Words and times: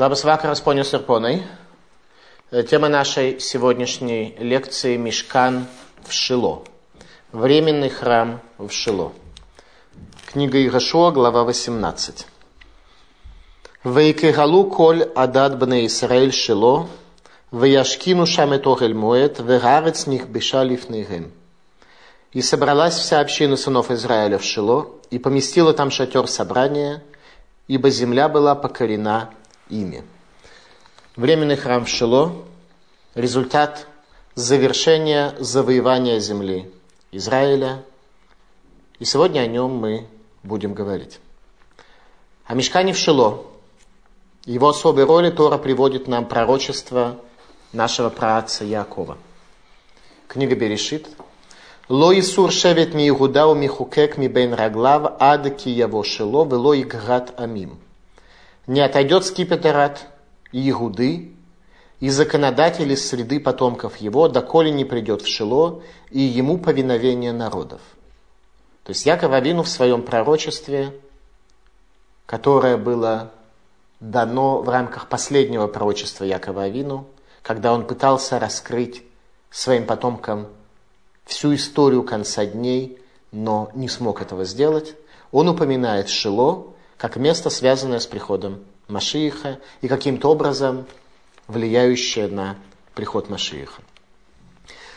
Vakaras, 0.00 0.62
ponios 0.62 0.94
ir 0.94 1.04
ponai. 1.04 1.42
Тема 2.70 2.88
нашей 2.88 3.38
сегодняшней 3.38 4.34
лекции 4.38 4.96
«Мешкан 4.96 5.66
в 6.02 6.10
Шило». 6.10 6.62
Временный 7.32 7.90
храм 7.90 8.40
в 8.56 8.70
Шило. 8.70 9.12
Книга 10.24 10.66
Игашуа, 10.66 11.10
глава 11.10 11.44
18. 11.44 12.26
«Вейкегалу 13.84 14.70
коль 14.70 15.02
адад 15.02 15.58
бне 15.58 15.84
Исраэль 15.84 16.32
Шило, 16.32 16.88
веяшкину 17.52 18.24
шам 18.24 18.56
этохель 18.56 18.94
муэт, 18.94 19.38
вегарец 19.40 20.06
них 20.06 20.28
беша 20.28 20.64
лифнейгем». 20.64 21.30
И 22.32 22.40
собралась 22.40 22.94
вся 22.94 23.20
община 23.20 23.58
сынов 23.58 23.90
Израиля 23.90 24.38
в 24.38 24.44
Шило, 24.44 24.92
и 25.10 25.18
поместила 25.18 25.74
там 25.74 25.90
шатер 25.90 26.26
собрания, 26.26 27.02
ибо 27.68 27.90
земля 27.90 28.30
была 28.30 28.54
покорена 28.54 29.28
ими. 29.70 30.04
Временный 31.16 31.56
храм 31.56 31.84
в 31.84 31.88
Шило– 31.88 32.44
результат 33.14 33.86
завершения 34.34 35.34
завоевания 35.38 36.18
земли 36.18 36.70
Израиля. 37.12 37.82
И 38.98 39.04
сегодня 39.04 39.40
о 39.40 39.46
нем 39.46 39.70
мы 39.70 40.06
будем 40.42 40.74
говорить. 40.74 41.18
О 42.46 42.54
мешкане 42.54 42.92
в 42.92 42.98
Шило. 42.98 43.44
Его 44.44 44.68
особой 44.68 45.04
роли 45.04 45.30
Тора 45.30 45.58
приводит 45.58 46.08
нам 46.08 46.26
пророчество 46.26 47.16
нашего 47.72 48.08
праотца 48.10 48.64
Якова. 48.64 49.18
Книга 50.28 50.54
Берешит. 50.56 51.08
Ми 51.90 53.08
Игуда 53.08 53.46
у 53.46 53.54
михукек 53.56 54.16
ми 54.16 54.28
бен 54.28 54.54
раглав 54.54 55.16
ад 55.18 55.56
ки 55.56 55.70
яво 55.70 56.04
шило 56.04 56.44
вело 56.44 56.74
играт 56.74 57.34
амим. 57.36 57.78
Не 58.66 58.80
отойдет 58.80 59.24
скипетрат 59.24 60.06
Иегуды 60.52 61.32
и 62.00 62.08
законодатель 62.08 62.90
из 62.92 63.06
среды 63.06 63.40
потомков 63.40 63.96
его, 63.98 64.28
доколе 64.28 64.70
не 64.70 64.84
придет 64.84 65.22
в 65.22 65.28
Шило, 65.28 65.82
и 66.10 66.20
ему 66.20 66.58
повиновение 66.58 67.32
народов. 67.32 67.80
То 68.84 68.90
есть 68.90 69.06
Яков 69.06 69.32
Авину 69.32 69.62
в 69.62 69.68
своем 69.68 70.02
пророчестве, 70.02 70.94
которое 72.26 72.76
было 72.76 73.32
дано 74.00 74.62
в 74.62 74.68
рамках 74.68 75.08
последнего 75.08 75.66
пророчества 75.66 76.24
Якова 76.24 76.64
Авину, 76.64 77.06
когда 77.42 77.72
он 77.72 77.86
пытался 77.86 78.38
раскрыть 78.38 79.02
своим 79.50 79.86
потомкам 79.86 80.48
всю 81.24 81.54
историю 81.54 82.02
конца 82.02 82.46
дней, 82.46 82.98
но 83.30 83.70
не 83.74 83.88
смог 83.88 84.22
этого 84.22 84.44
сделать, 84.44 84.94
он 85.32 85.48
упоминает 85.48 86.08
Шило 86.08 86.74
как 87.00 87.16
место, 87.16 87.48
связанное 87.48 87.98
с 87.98 88.06
приходом 88.06 88.60
Машииха 88.86 89.58
и 89.80 89.88
каким-то 89.88 90.28
образом 90.28 90.84
влияющее 91.48 92.28
на 92.28 92.56
приход 92.94 93.30
Машииха. 93.30 93.80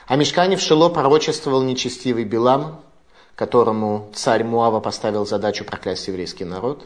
О 0.07 0.17
Мешкане 0.17 0.57
в 0.57 0.59
Шило 0.59 0.89
пророчествовал 0.89 1.63
нечестивый 1.63 2.25
Билам, 2.25 2.81
которому 3.35 4.11
царь 4.13 4.43
Муава 4.43 4.81
поставил 4.81 5.25
задачу 5.25 5.63
проклясть 5.63 6.09
еврейский 6.09 6.43
народ. 6.43 6.85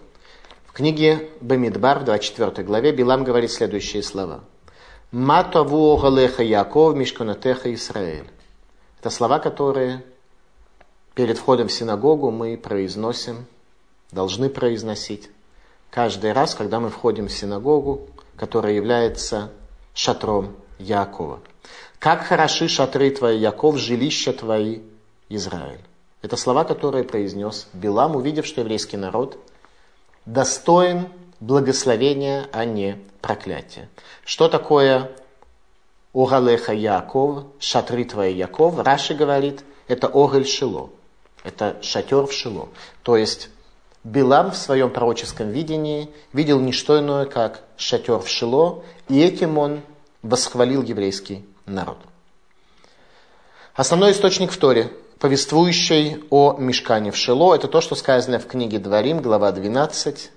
В 0.68 0.74
книге 0.74 1.28
Бамидбар, 1.42 2.02
в 2.02 2.04
24 2.04 2.64
главе, 2.64 2.92
Билам 2.92 3.24
говорит 3.24 3.52
следующие 3.52 4.04
слова. 4.04 4.44
«Матаву 5.10 5.98
огалеха 5.98 6.44
Яков, 6.44 6.96
Мишканатеха 6.96 7.74
Израиль». 7.74 8.30
Это 9.00 9.10
слова, 9.10 9.40
которые 9.40 10.04
перед 11.16 11.40
входом 11.40 11.70
в 11.70 11.74
синагогу 11.74 12.30
мы 12.30 12.56
произносим, 12.56 13.48
должны 14.12 14.50
произносить 14.50 15.30
каждый 15.90 16.34
раз, 16.34 16.56
когда 16.56 16.80
мы 16.80 16.90
входим 16.90 17.28
в 17.28 17.32
синагогу, 17.32 18.08
которая 18.36 18.74
является 18.74 19.52
шатром 19.94 20.56
Якова. 20.80 21.40
Как 22.00 22.24
хороши 22.24 22.68
шатры 22.68 23.10
твои, 23.10 23.40
Яков, 23.40 23.78
жилища 23.78 24.34
твои, 24.34 24.82
Израиль. 25.30 25.82
Это 26.22 26.38
слова, 26.38 26.64
которые 26.64 27.04
произнес 27.04 27.68
Билам, 27.74 28.16
увидев, 28.16 28.46
что 28.46 28.62
еврейский 28.62 28.98
народ 28.98 29.38
достоин 30.26 31.10
благословения, 31.40 32.48
а 32.52 32.66
не 32.66 33.00
проклятия. 33.22 33.90
Что 34.26 34.48
такое 34.48 35.12
Огалеха 36.14 36.74
Яков, 36.74 37.46
шатры 37.60 38.06
твои 38.06 38.34
Яков? 38.34 38.80
Раши 38.80 39.14
говорит, 39.14 39.64
это 39.88 40.08
Огель 40.08 40.48
Шило, 40.48 40.90
это 41.44 41.78
шатер 41.82 42.26
в 42.26 42.34
Шило. 42.34 42.70
То 43.04 43.18
есть 43.18 43.50
Билам 44.08 44.52
в 44.52 44.56
своем 44.56 44.90
пророческом 44.90 45.50
видении 45.50 46.10
видел 46.32 46.62
не 46.62 46.72
что 46.72 46.98
иное, 46.98 47.26
как 47.26 47.60
шатер 47.76 48.20
в 48.20 48.30
Шило, 48.30 48.82
и 49.10 49.22
этим 49.22 49.58
он 49.58 49.82
восхвалил 50.22 50.82
еврейский 50.82 51.46
народ. 51.66 51.98
Основной 53.76 54.14
источник 54.14 54.52
в 54.52 54.58
Торе, 54.58 54.94
повествующий 55.20 56.24
о 56.30 56.56
мешкане 56.58 57.12
в 57.12 57.18
Шило, 57.18 57.54
это 57.54 57.68
то, 57.68 57.82
что 57.82 57.96
сказано 57.96 58.40
в 58.40 58.48
книге 58.48 58.80
Дворим, 58.80 59.22
глава 59.22 59.52
12. 59.52 60.32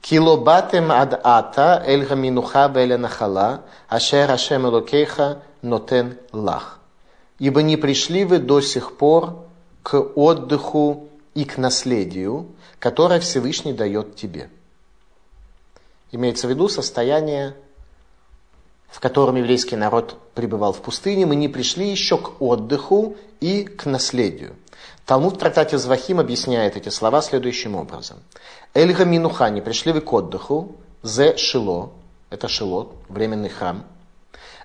Килобатем 0.00 0.90
ад 0.90 1.20
ата 1.22 1.84
эль 1.86 2.06
гаминуха 2.06 2.66
беля 2.70 2.96
нахала, 2.96 3.60
ашер 3.90 4.30
ашем 4.30 4.66
элокейха 4.66 5.42
нотен 5.60 6.16
лах. 6.32 6.78
Ибо 7.38 7.60
не 7.60 7.76
пришли 7.76 8.24
вы 8.24 8.38
до 8.38 8.62
сих 8.62 8.96
пор 8.96 9.44
к 9.82 10.00
отдыху 10.14 11.10
и 11.34 11.44
к 11.44 11.58
наследию, 11.58 12.46
которое 12.80 13.20
Всевышний 13.20 13.72
дает 13.72 14.16
тебе. 14.16 14.50
Имеется 16.10 16.48
в 16.48 16.50
виду 16.50 16.68
состояние, 16.68 17.54
в 18.88 18.98
котором 18.98 19.36
еврейский 19.36 19.76
народ 19.76 20.18
пребывал 20.34 20.72
в 20.72 20.80
пустыне. 20.80 21.26
Мы 21.26 21.36
не 21.36 21.48
пришли 21.48 21.88
еще 21.88 22.18
к 22.18 22.42
отдыху 22.42 23.16
и 23.38 23.62
к 23.62 23.84
наследию. 23.86 24.56
Талмуд 25.06 25.34
в 25.34 25.38
трактате 25.38 25.78
Звахим 25.78 26.18
объясняет 26.18 26.76
эти 26.76 26.88
слова 26.88 27.22
следующим 27.22 27.76
образом. 27.76 28.18
Эльга 28.74 29.04
Минуха 29.04 29.50
не 29.50 29.60
пришли 29.60 29.92
вы 29.92 30.00
к 30.00 30.12
отдыху, 30.12 30.76
зе 31.02 31.36
Шило, 31.36 31.92
это 32.30 32.48
Шило, 32.48 32.88
временный 33.08 33.48
храм. 33.48 33.84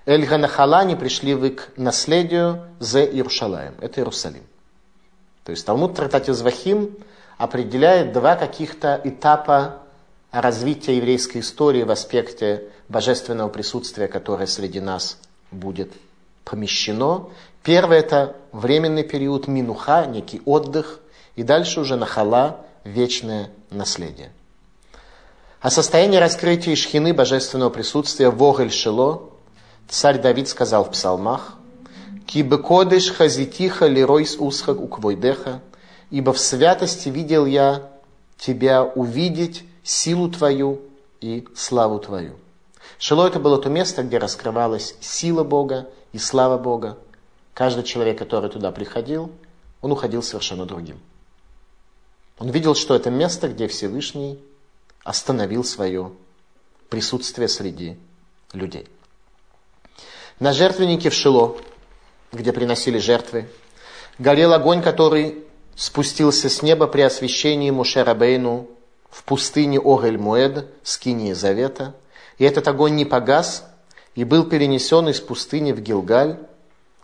Эльга 0.06 0.38
Нахала 0.38 0.84
не 0.84 0.96
пришли 0.96 1.34
вы 1.34 1.50
к 1.50 1.72
наследию, 1.76 2.62
зе 2.80 3.04
Иерушалаем, 3.04 3.74
это 3.80 4.00
Иерусалим. 4.00 4.44
То 5.44 5.50
есть 5.50 5.66
Талмуд 5.66 5.92
в 5.92 5.94
трактате 5.96 6.32
Звахим 6.32 6.96
определяет 7.38 8.12
два 8.12 8.36
каких-то 8.36 9.00
этапа 9.04 9.82
развития 10.30 10.96
еврейской 10.96 11.38
истории 11.38 11.82
в 11.82 11.90
аспекте 11.90 12.64
божественного 12.88 13.48
присутствия, 13.48 14.08
которое 14.08 14.46
среди 14.46 14.80
нас 14.80 15.18
будет 15.50 15.92
помещено. 16.44 17.28
Первый– 17.62 17.98
это 17.98 18.36
временный 18.52 19.02
период 19.02 19.48
минуха, 19.48 20.06
некий 20.06 20.40
отдых, 20.44 21.00
и 21.34 21.42
дальше 21.42 21.80
уже 21.80 21.96
нахала, 21.96 22.64
вечное 22.84 23.50
наследие. 23.70 24.30
О 25.60 25.70
состоянии 25.70 26.18
раскрытия 26.18 26.76
шхины 26.76 27.12
божественного 27.12 27.70
присутствия 27.70 28.30
в 28.30 28.42
Огель 28.42 28.70
Шило 28.70 29.30
царь 29.88 30.20
Давид 30.20 30.48
сказал 30.48 30.84
в 30.84 30.92
псалмах 30.92 31.54
«Ки 32.26 32.42
бекодеш 32.42 33.10
хазитиха 33.10 33.86
лиройс 33.86 34.36
усхак 34.38 34.80
уквойдеха» 34.80 35.60
ибо 36.10 36.32
в 36.32 36.38
святости 36.38 37.08
видел 37.08 37.46
я 37.46 37.90
тебя 38.36 38.84
увидеть, 38.84 39.64
силу 39.82 40.30
твою 40.30 40.80
и 41.20 41.46
славу 41.54 41.98
твою. 41.98 42.36
Шило 42.98 43.26
это 43.26 43.38
было 43.38 43.60
то 43.60 43.68
место, 43.68 44.02
где 44.02 44.18
раскрывалась 44.18 44.94
сила 45.00 45.44
Бога 45.44 45.88
и 46.12 46.18
слава 46.18 46.58
Бога. 46.58 46.98
Каждый 47.54 47.84
человек, 47.84 48.18
который 48.18 48.50
туда 48.50 48.70
приходил, 48.72 49.30
он 49.80 49.92
уходил 49.92 50.22
совершенно 50.22 50.66
другим. 50.66 51.00
Он 52.38 52.50
видел, 52.50 52.74
что 52.74 52.94
это 52.94 53.10
место, 53.10 53.48
где 53.48 53.66
Всевышний 53.66 54.38
остановил 55.04 55.64
свое 55.64 56.12
присутствие 56.90 57.48
среди 57.48 57.98
людей. 58.52 58.88
На 60.38 60.52
жертвеннике 60.52 61.08
в 61.08 61.14
Шило, 61.14 61.56
где 62.32 62.52
приносили 62.52 62.98
жертвы, 62.98 63.48
горел 64.18 64.52
огонь, 64.52 64.82
который 64.82 65.45
спустился 65.76 66.48
с 66.48 66.62
неба 66.62 66.86
при 66.86 67.02
освящении 67.02 67.70
Мушерабейну 67.70 68.68
в 69.10 69.22
пустыне 69.24 69.78
Огель-Муэд, 69.78 70.66
скинии 70.82 71.32
Завета, 71.32 71.94
и 72.38 72.44
этот 72.44 72.66
огонь 72.66 72.96
не 72.96 73.04
погас, 73.04 73.64
и 74.14 74.24
был 74.24 74.44
перенесен 74.44 75.08
из 75.08 75.20
пустыни 75.20 75.72
в 75.72 75.80
Гилгаль, 75.80 76.38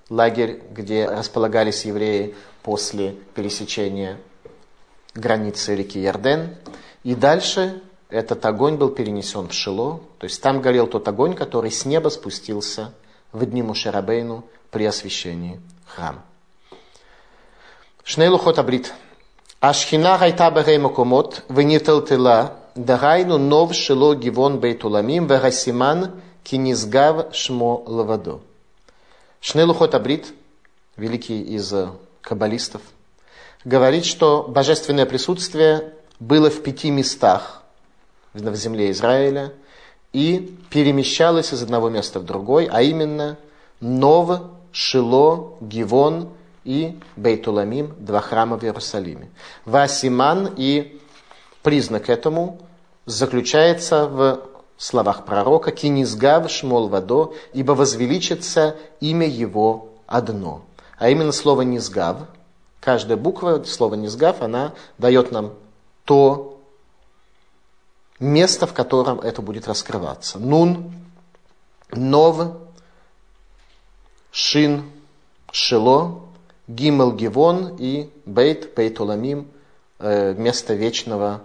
лагерь, 0.08 0.62
где 0.72 1.06
располагались 1.06 1.84
евреи 1.84 2.34
после 2.62 3.12
пересечения 3.34 4.18
границы 5.14 5.76
реки 5.76 6.00
Ярден. 6.00 6.56
И 7.02 7.14
дальше 7.14 7.82
этот 8.08 8.44
огонь 8.46 8.76
был 8.76 8.90
перенесен 8.90 9.48
в 9.48 9.52
Шило, 9.52 10.00
то 10.18 10.24
есть 10.24 10.40
там 10.42 10.60
горел 10.60 10.86
тот 10.86 11.06
огонь, 11.08 11.34
который 11.34 11.70
с 11.70 11.84
неба 11.84 12.08
спустился 12.08 12.94
в 13.32 13.44
дни 13.44 13.62
Мушерабейну 13.62 14.44
при 14.70 14.86
освящении 14.86 15.60
храма. 15.86 16.24
Шнейлухот 18.04 18.58
абрит. 18.58 18.92
Ашхина 19.60 20.18
гайта 20.18 20.50
бегей 20.50 20.78
макомот, 20.78 21.44
вениталтила, 21.48 22.56
дагайну 22.74 23.38
нов 23.38 23.74
шило 23.74 24.16
гивон 24.16 24.58
бейтуламим, 24.58 25.28
вегасиман 25.28 26.20
кинизгав 26.42 27.32
шмо 27.32 27.84
лавадо. 27.86 28.40
Шнейлухот 29.40 29.94
абрит, 29.94 30.34
великий 30.96 31.42
из 31.42 31.72
э, 31.72 31.90
каббалистов, 32.22 32.82
говорит, 33.64 34.04
что 34.04 34.46
божественное 34.48 35.06
присутствие 35.06 35.92
было 36.18 36.50
в 36.50 36.60
пяти 36.64 36.90
местах 36.90 37.62
в 38.34 38.54
земле 38.56 38.90
Израиля 38.90 39.52
и 40.12 40.58
перемещалось 40.70 41.52
из 41.52 41.62
одного 41.62 41.88
места 41.88 42.18
в 42.18 42.24
другой, 42.24 42.68
а 42.70 42.82
именно 42.82 43.38
Нов, 43.80 44.40
Шило, 44.72 45.54
Гивон– 45.60 46.30
и 46.64 46.98
Бейтуламим, 47.16 47.94
два 47.98 48.20
храма 48.20 48.58
в 48.58 48.64
Иерусалиме. 48.64 49.30
Васиман 49.64 50.54
и 50.56 51.00
признак 51.62 52.08
этому 52.08 52.60
заключается 53.06 54.06
в 54.06 54.42
словах 54.76 55.24
пророка 55.24 55.72
«Кинизгав 55.72 56.50
шмол 56.50 56.88
вадо, 56.88 57.34
ибо 57.52 57.72
возвеличится 57.72 58.76
имя 59.00 59.26
его 59.26 59.88
одно». 60.06 60.62
А 60.98 61.08
именно 61.08 61.32
слово 61.32 61.62
«низгав», 61.62 62.18
каждая 62.80 63.16
буква 63.16 63.64
слова 63.64 63.94
«низгав», 63.94 64.42
она 64.42 64.72
дает 64.98 65.32
нам 65.32 65.54
то 66.04 66.60
место, 68.18 68.66
в 68.66 68.72
котором 68.72 69.20
это 69.20 69.42
будет 69.42 69.66
раскрываться. 69.66 70.38
Нун, 70.38 70.92
Нов, 71.90 72.56
Шин, 74.30 74.90
Шило, 75.50 76.22
Гимел 76.68 77.12
Гивон 77.12 77.76
и 77.78 78.10
Бейт, 78.24 78.74
Бейт 78.74 79.00
Уламим, 79.00 79.50
э, 79.98 80.34
место 80.34 80.74
вечного 80.74 81.42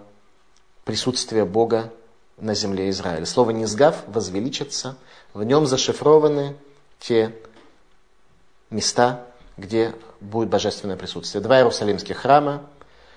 присутствия 0.84 1.44
Бога 1.44 1.92
на 2.36 2.54
земле 2.54 2.88
Израиля. 2.90 3.26
Слово 3.26 3.50
«низгав» 3.50 4.04
возвеличится, 4.06 4.96
в 5.34 5.42
нем 5.42 5.66
зашифрованы 5.66 6.56
те 7.00 7.34
места, 8.70 9.26
где 9.56 9.94
будет 10.20 10.48
божественное 10.48 10.96
присутствие. 10.96 11.42
Два 11.42 11.58
иерусалимских 11.58 12.16
храма, 12.16 12.62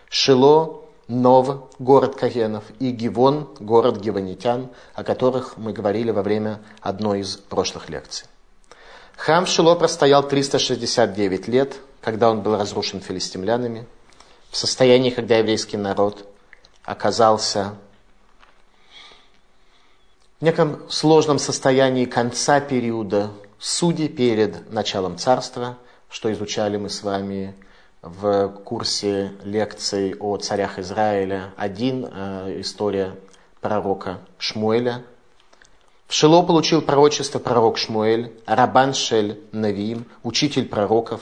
Шило, 0.10 0.82
Нов, 1.08 1.70
город 1.78 2.16
Кагенов, 2.16 2.64
и 2.80 2.92
Гивон, 2.92 3.50
город 3.60 4.00
Гивонитян, 4.00 4.70
о 4.94 5.04
которых 5.04 5.58
мы 5.58 5.74
говорили 5.74 6.12
во 6.12 6.24
время 6.24 6.62
одной 6.80 7.20
из 7.20 7.38
прошлых 7.38 7.90
лекций. 7.90 8.28
Храм 9.18 9.46
Шило 9.46 9.76
простоял 9.76 10.28
369 10.28 11.48
лет, 11.48 11.78
когда 12.02 12.30
он 12.30 12.42
был 12.42 12.58
разрушен 12.58 13.02
филистимлянами, 13.02 13.86
в 14.50 14.58
состоянии, 14.58 15.12
когда 15.12 15.38
еврейский 15.38 15.78
народ 15.78 16.28
оказался 16.84 17.76
в 20.40 20.44
неком 20.44 20.90
сложном 20.90 21.40
состоянии 21.40 22.06
конца 22.06 22.60
периода 22.60 23.32
судей 23.60 24.10
перед 24.10 24.72
началом 24.72 25.18
царства, 25.18 25.78
что 26.10 26.32
изучали 26.34 26.78
мы 26.78 26.90
с 26.90 27.04
вами 27.04 27.56
в 28.02 28.50
курсе 28.66 29.34
лекций 29.44 30.16
о 30.20 30.38
царях 30.38 30.80
Израиля. 30.80 31.54
Один 31.56 32.06
э, 32.12 32.60
история 32.60 33.16
пророка 33.62 34.20
Шмуэля. 34.40 35.04
В 36.08 36.14
Шило 36.14 36.42
получил 36.42 36.82
пророчество 36.82 37.38
пророк 37.40 37.78
Шмуэль, 37.78 38.34
Рабан 38.48 38.94
Шель 38.94 39.40
Навиим, 39.52 40.06
учитель 40.24 40.68
пророков. 40.68 41.22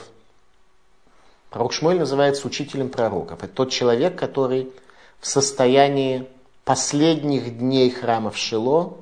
Пророк 1.50 1.72
Шмуэль 1.72 1.98
называется 1.98 2.46
учителем 2.46 2.88
пророков. 2.88 3.42
Это 3.42 3.52
тот 3.52 3.70
человек, 3.70 4.16
который 4.18 4.72
в 5.20 5.26
состоянии 5.26 6.26
последних 6.64 7.58
дней 7.58 7.90
храма 7.90 8.30
в 8.30 8.36
Шило 8.36 8.96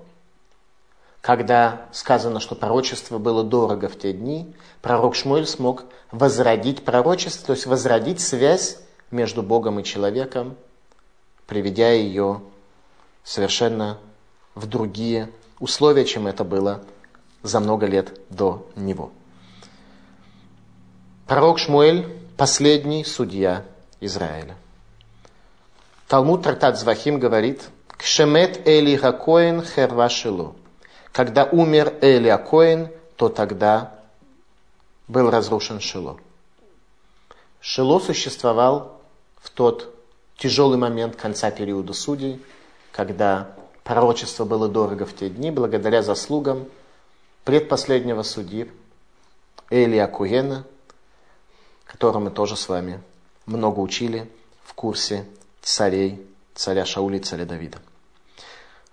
когда 1.20 1.82
сказано, 1.92 2.40
что 2.40 2.54
пророчество 2.54 3.18
было 3.18 3.44
дорого 3.44 3.88
в 3.88 3.98
те 3.98 4.12
дни, 4.12 4.54
пророк 4.80 5.14
Шмуэль 5.14 5.46
смог 5.46 5.84
возродить 6.10 6.84
пророчество, 6.84 7.48
то 7.48 7.52
есть 7.52 7.66
возродить 7.66 8.20
связь 8.20 8.78
между 9.10 9.42
Богом 9.42 9.80
и 9.80 9.84
человеком, 9.84 10.56
приведя 11.46 11.90
ее 11.90 12.40
совершенно 13.24 13.98
в 14.54 14.66
другие 14.66 15.30
условия, 15.60 16.04
чем 16.04 16.26
это 16.26 16.44
было 16.44 16.82
за 17.42 17.60
много 17.60 17.86
лет 17.86 18.18
до 18.30 18.66
него. 18.76 19.10
Пророк 21.26 21.58
Шмуэль– 21.58 22.06
последний 22.38 23.04
судья 23.04 23.64
Израиля. 24.00 24.56
Талмуд 26.06 26.44
Трактат 26.44 26.78
Звахим 26.78 27.18
говорит 27.18 27.68
«Кшемет 27.88 28.66
Эли 28.66 28.96
Хакоин 28.96 29.62
Хервашилу» 29.62 30.54
Когда 31.10 31.44
умер 31.46 31.94
Элия 32.00 32.38
Коин, 32.38 32.90
то 33.16 33.28
тогда 33.28 33.92
был 35.08 35.30
разрушен 35.30 35.80
Шило. 35.80 36.16
Шило 37.60 37.98
существовал 37.98 39.00
в 39.38 39.50
тот 39.50 39.92
тяжелый 40.36 40.78
момент 40.78 41.16
конца 41.16 41.50
периода 41.50 41.92
судей, 41.92 42.40
когда 42.92 43.50
пророчество 43.82 44.44
было 44.44 44.68
дорого 44.68 45.06
в 45.06 45.16
те 45.16 45.28
дни, 45.28 45.50
благодаря 45.50 46.02
заслугам 46.02 46.68
предпоследнего 47.42 48.22
судьи 48.22 48.70
Элия 49.70 50.06
Куена, 50.06 50.64
которого 51.88 52.20
мы 52.20 52.30
тоже 52.30 52.54
с 52.54 52.68
вами 52.68 53.00
много 53.46 53.80
учили 53.80 54.30
в 54.62 54.74
курсе 54.74 55.24
царей, 55.62 56.24
царя 56.54 56.84
Шаули 56.84 57.16
и 57.16 57.20
царя 57.20 57.44
Давида. 57.44 57.78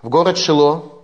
В 0.02 0.10
город 0.10 0.38
Шило 0.38 0.96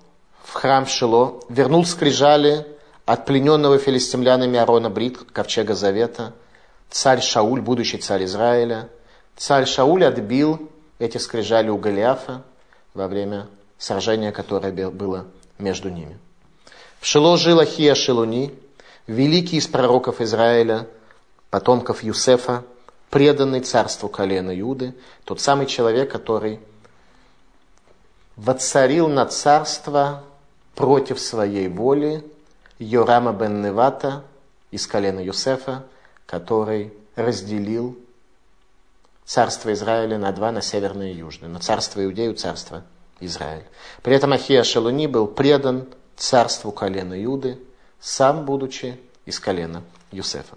в 0.43 0.53
храм 0.53 0.85
Шило, 0.85 1.39
вернул 1.49 1.85
скрижали 1.85 2.65
от 3.05 3.25
плененного 3.25 3.77
филистимлянами 3.77 4.57
Арона 4.57 4.89
Брит, 4.89 5.19
ковчега 5.31 5.75
Завета, 5.75 6.33
царь 6.89 7.21
Шауль, 7.21 7.61
будущий 7.61 7.97
царь 7.97 8.25
Израиля. 8.25 8.89
Царь 9.37 9.65
Шауль 9.65 10.03
отбил 10.03 10.69
эти 10.99 11.17
скрижали 11.17 11.69
у 11.69 11.77
Голиафа 11.77 12.43
во 12.93 13.07
время 13.07 13.47
сражения, 13.77 14.31
которое 14.31 14.71
было 14.91 15.25
между 15.57 15.89
ними. 15.89 16.17
В 16.99 17.05
Шило 17.05 17.37
жил 17.37 17.59
Ахия 17.59 17.95
Шилуни, 17.95 18.53
великий 19.07 19.57
из 19.57 19.67
пророков 19.67 20.21
Израиля, 20.21 20.87
потомков 21.51 22.01
Юсефа, 22.01 22.63
преданный 23.11 23.59
царству 23.59 24.09
колена 24.09 24.51
Юды, 24.51 24.95
тот 25.25 25.39
самый 25.39 25.67
человек, 25.67 26.11
который 26.11 26.59
воцарил 28.37 29.07
на 29.07 29.25
царство 29.27 30.23
против 30.73 31.19
своей 31.19 31.67
воли 31.67 32.25
Йорама 32.79 33.33
бен 33.33 33.61
Невата 33.61 34.23
из 34.71 34.87
колена 34.87 35.19
Юсефа, 35.19 35.83
который 36.25 36.93
разделил 37.15 37.99
царство 39.25 39.71
Израиля 39.73 40.17
на 40.17 40.31
два, 40.31 40.51
на 40.51 40.61
северное 40.61 41.11
и 41.11 41.17
южное, 41.17 41.49
на 41.49 41.59
царство 41.59 42.03
Иудею, 42.03 42.33
царство 42.35 42.83
Израиль. 43.19 43.65
При 44.01 44.15
этом 44.15 44.31
Ахия 44.31 44.63
Шалуни 44.63 45.07
был 45.07 45.27
предан 45.27 45.87
царству 46.15 46.71
колена 46.71 47.21
Иуды, 47.23 47.59
сам 47.99 48.45
будучи 48.45 48.99
из 49.25 49.39
колена 49.39 49.83
Юсефа. 50.11 50.55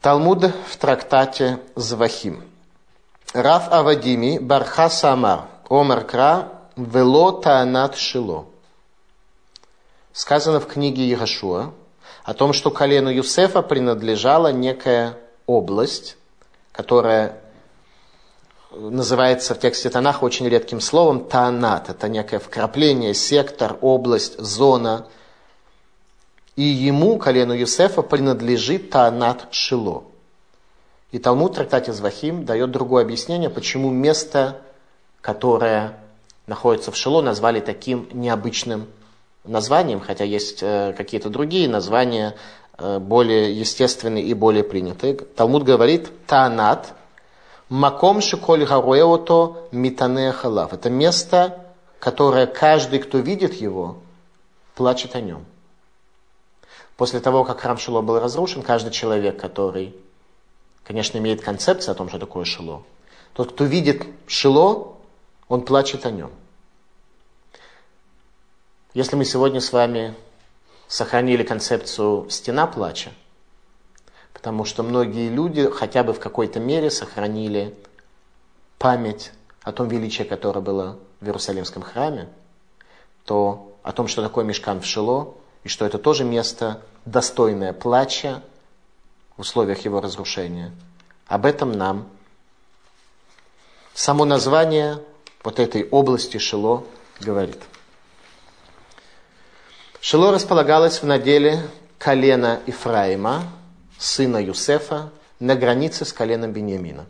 Талмуд 0.00 0.44
в 0.44 0.76
трактате 0.76 1.58
Звахим. 1.74 2.44
Раф 3.34 3.64
Авадими 3.72 4.38
Барха 4.38 4.88
Самар 4.88 5.46
Омар 5.68 6.04
Кра 6.04 6.52
Вело 6.76 7.32
Таанат 7.32 7.96
Шило. 7.96 8.46
Сказано 10.12 10.60
в 10.60 10.68
книге 10.68 11.08
Егошуа 11.08 11.72
о 12.22 12.34
том, 12.34 12.52
что 12.52 12.70
колену 12.70 13.10
Юсефа 13.10 13.60
принадлежала 13.60 14.52
некая 14.52 15.18
область, 15.46 16.16
которая 16.70 17.40
называется 18.70 19.56
в 19.56 19.58
тексте 19.58 19.90
Танах 19.90 20.22
очень 20.22 20.48
редким 20.48 20.80
словом 20.80 21.24
Таанат. 21.24 21.90
Это 21.90 22.08
некое 22.08 22.38
вкрапление, 22.38 23.14
сектор, 23.14 23.76
область, 23.80 24.38
зона. 24.38 25.08
И 26.58 26.64
ему, 26.64 27.18
колену 27.18 27.54
Юсефа, 27.54 28.02
принадлежит 28.02 28.90
Таанат 28.90 29.46
Шило. 29.52 30.02
И 31.12 31.20
Талмуд 31.20 31.54
трактате 31.54 31.92
Звахим 31.92 32.44
дает 32.44 32.72
другое 32.72 33.04
объяснение, 33.04 33.48
почему 33.48 33.90
место, 33.90 34.60
которое 35.20 36.00
находится 36.48 36.90
в 36.90 36.96
Шило, 36.96 37.22
назвали 37.22 37.60
таким 37.60 38.08
необычным 38.12 38.88
названием, 39.44 40.00
хотя 40.00 40.24
есть 40.24 40.58
э, 40.60 40.94
какие-то 40.98 41.30
другие 41.30 41.68
названия, 41.68 42.34
э, 42.76 42.98
более 42.98 43.56
естественные 43.56 44.24
и 44.24 44.34
более 44.34 44.64
принятые. 44.64 45.14
Талмуд 45.14 45.62
говорит 45.62 46.10
«Таанат», 46.26 46.92
«Маком 47.68 48.20
шиколь 48.20 48.64
гаруэото 48.64 49.68
митане 49.70 50.32
халав». 50.32 50.72
Это 50.72 50.90
место, 50.90 51.66
которое 52.00 52.46
каждый, 52.46 52.98
кто 52.98 53.18
видит 53.18 53.54
его, 53.54 53.98
плачет 54.74 55.14
о 55.14 55.20
нем. 55.20 55.44
После 56.98 57.20
того, 57.20 57.44
как 57.44 57.60
храм 57.60 57.78
Шило 57.78 58.02
был 58.02 58.18
разрушен, 58.18 58.62
каждый 58.62 58.90
человек, 58.90 59.40
который, 59.40 59.94
конечно, 60.82 61.16
имеет 61.18 61.40
концепцию 61.40 61.92
о 61.92 61.94
том, 61.94 62.08
что 62.08 62.18
такое 62.18 62.44
Шило, 62.44 62.82
тот, 63.34 63.52
кто 63.52 63.64
видит 63.64 64.04
Шило, 64.26 64.96
он 65.46 65.64
плачет 65.64 66.06
о 66.06 66.10
нем. 66.10 66.32
Если 68.94 69.14
мы 69.14 69.24
сегодня 69.24 69.60
с 69.60 69.72
вами 69.72 70.16
сохранили 70.88 71.44
концепцию 71.44 72.28
«стена 72.30 72.66
плача», 72.66 73.12
потому 74.32 74.64
что 74.64 74.82
многие 74.82 75.28
люди 75.28 75.70
хотя 75.70 76.02
бы 76.02 76.12
в 76.12 76.18
какой-то 76.18 76.58
мере 76.58 76.90
сохранили 76.90 77.76
память 78.76 79.30
о 79.62 79.70
том 79.70 79.86
величии, 79.86 80.24
которое 80.24 80.62
было 80.62 80.98
в 81.20 81.26
Иерусалимском 81.26 81.82
храме, 81.82 82.28
то 83.24 83.72
о 83.84 83.92
том, 83.92 84.08
что 84.08 84.20
такое 84.20 84.44
мешкан 84.44 84.80
в 84.80 84.84
Шило, 84.84 85.36
и 85.64 85.68
что 85.68 85.84
это 85.84 85.98
тоже 85.98 86.24
место 86.24 86.82
достойное 87.04 87.72
плача 87.72 88.42
в 89.36 89.40
условиях 89.40 89.84
его 89.84 90.00
разрушения. 90.00 90.72
Об 91.26 91.46
этом 91.46 91.72
нам 91.72 92.08
само 93.94 94.24
название 94.24 95.02
вот 95.44 95.58
этой 95.58 95.88
области 95.88 96.38
Шило 96.38 96.84
говорит. 97.20 97.58
Шило 100.00 100.32
располагалось 100.32 101.02
в 101.02 101.06
наделе 101.06 101.60
колена 101.98 102.60
Ифраима, 102.66 103.44
сына 103.98 104.42
Юсефа, 104.42 105.10
на 105.40 105.54
границе 105.54 106.04
с 106.04 106.12
коленом 106.12 106.52
Беньямина. 106.52 107.06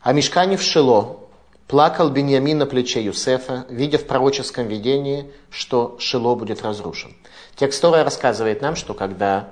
А 0.00 0.12
мешкане 0.12 0.56
в 0.56 0.62
Шило 0.62 1.27
плакал 1.68 2.08
Беньямин 2.08 2.58
на 2.58 2.66
плече 2.66 3.04
Юсефа, 3.04 3.66
видя 3.68 3.98
в 3.98 4.06
пророческом 4.06 4.66
видении, 4.66 5.30
что 5.50 5.96
Шило 6.00 6.34
будет 6.34 6.62
разрушен. 6.62 7.14
Текст 7.54 7.80
Тора 7.80 8.02
рассказывает 8.02 8.62
нам, 8.62 8.74
что 8.74 8.94
когда 8.94 9.50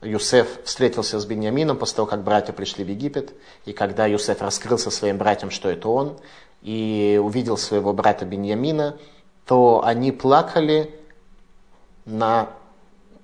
Юсеф 0.00 0.46
встретился 0.64 1.18
с 1.18 1.26
Беньямином 1.26 1.76
после 1.76 1.96
того, 1.96 2.06
как 2.06 2.22
братья 2.22 2.52
пришли 2.52 2.84
в 2.84 2.88
Египет, 2.88 3.34
и 3.66 3.72
когда 3.72 4.06
Юсеф 4.06 4.40
раскрылся 4.40 4.90
своим 4.90 5.18
братьям, 5.18 5.50
что 5.50 5.68
это 5.68 5.88
он, 5.88 6.16
и 6.62 7.20
увидел 7.22 7.56
своего 7.56 7.92
брата 7.92 8.24
Беньямина, 8.24 8.96
то 9.44 9.82
они 9.84 10.12
плакали 10.12 10.94
на 12.04 12.50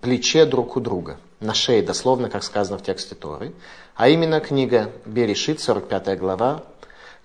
плече 0.00 0.44
друг 0.44 0.76
у 0.76 0.80
друга, 0.80 1.18
на 1.38 1.54
шее, 1.54 1.82
дословно, 1.82 2.28
как 2.28 2.42
сказано 2.42 2.78
в 2.78 2.82
тексте 2.82 3.14
Торы. 3.14 3.52
А 3.94 4.08
именно 4.08 4.40
книга 4.40 4.90
Берешит, 5.06 5.60
45 5.60 6.18
глава. 6.18 6.64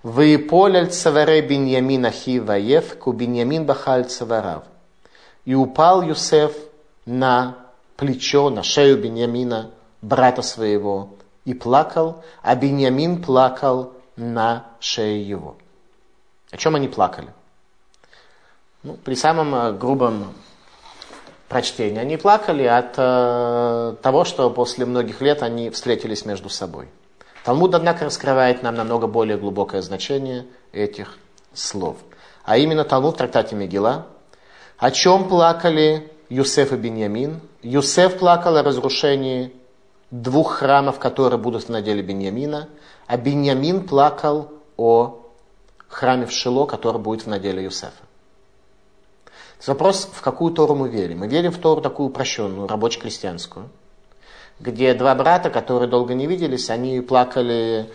«Вы 0.02 0.38
поляль 0.38 0.90
цаваре 0.90 1.42
Беньямин 1.42 2.06
ахи 2.06 2.38
ваев, 2.38 2.98
ку 2.98 3.12
Беньямин 3.12 3.66
бахаль 3.66 4.04
цаварав». 4.04 4.64
И 5.44 5.54
упал 5.54 6.02
Юсеф 6.02 6.52
на 7.04 7.56
плечо, 7.96 8.48
на 8.50 8.62
шею 8.62 8.98
Беньямина, 8.98 9.70
брата 10.00 10.42
своего, 10.42 11.10
и 11.44 11.54
плакал, 11.54 12.22
а 12.42 12.54
Беньямин 12.54 13.22
плакал 13.22 13.92
на 14.16 14.66
шее 14.80 15.26
его. 15.26 15.56
О 16.50 16.56
чем 16.56 16.74
они 16.74 16.88
плакали? 16.88 17.28
Ну, 18.82 18.94
при 18.94 19.14
самом 19.14 19.54
э, 19.54 19.72
грубом 19.72 20.32
прочтении 21.48 21.98
они 21.98 22.16
плакали 22.16 22.64
от 22.64 22.94
э, 22.96 23.96
того, 24.02 24.24
что 24.24 24.48
после 24.50 24.86
многих 24.86 25.20
лет 25.20 25.42
они 25.42 25.68
встретились 25.70 26.24
между 26.24 26.48
собой. 26.48 26.88
Талмуд, 27.44 27.74
однако, 27.74 28.04
раскрывает 28.04 28.62
нам 28.62 28.74
намного 28.74 29.06
более 29.06 29.38
глубокое 29.38 29.82
значение 29.82 30.46
этих 30.72 31.18
слов. 31.54 31.96
А 32.44 32.58
именно 32.58 32.84
Талмуд 32.84 33.14
в 33.14 33.18
трактате 33.18 33.56
Мегила, 33.56 34.06
о 34.78 34.90
чем 34.90 35.28
плакали 35.28 36.10
Юсеф 36.28 36.72
и 36.72 36.76
Беньямин. 36.76 37.40
Юсеф 37.62 38.18
плакал 38.18 38.56
о 38.56 38.62
разрушении 38.62 39.52
двух 40.10 40.54
храмов, 40.54 40.98
которые 40.98 41.38
будут 41.38 41.64
в 41.64 41.68
наделе 41.68 42.02
Беньямина, 42.02 42.68
а 43.06 43.16
Беньямин 43.16 43.86
плакал 43.86 44.50
о 44.76 45.20
храме 45.88 46.26
в 46.26 46.32
Шило, 46.32 46.66
который 46.66 47.00
будет 47.00 47.22
в 47.22 47.26
наделе 47.26 47.64
Юсефа. 47.64 47.92
Вопрос, 49.66 50.08
в 50.10 50.22
какую 50.22 50.54
Тору 50.54 50.74
мы 50.74 50.88
верим. 50.88 51.18
Мы 51.18 51.28
верим 51.28 51.52
в 51.52 51.58
Тору 51.58 51.82
такую 51.82 52.08
упрощенную, 52.08 52.66
рабоче-крестьянскую, 52.66 53.68
где 54.60 54.94
два 54.94 55.14
брата, 55.14 55.50
которые 55.50 55.88
долго 55.88 56.14
не 56.14 56.26
виделись, 56.26 56.70
они 56.70 57.00
плакали 57.00 57.90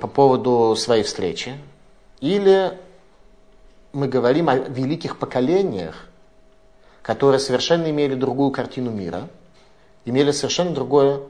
по 0.00 0.06
поводу 0.08 0.74
своей 0.76 1.02
встречи. 1.02 1.56
Или 2.20 2.78
мы 3.92 4.08
говорим 4.08 4.48
о 4.48 4.56
великих 4.56 5.18
поколениях, 5.18 6.06
которые 7.02 7.38
совершенно 7.38 7.90
имели 7.90 8.14
другую 8.14 8.50
картину 8.50 8.90
мира, 8.90 9.28
имели 10.04 10.30
совершенно 10.30 10.72
другое 10.72 11.20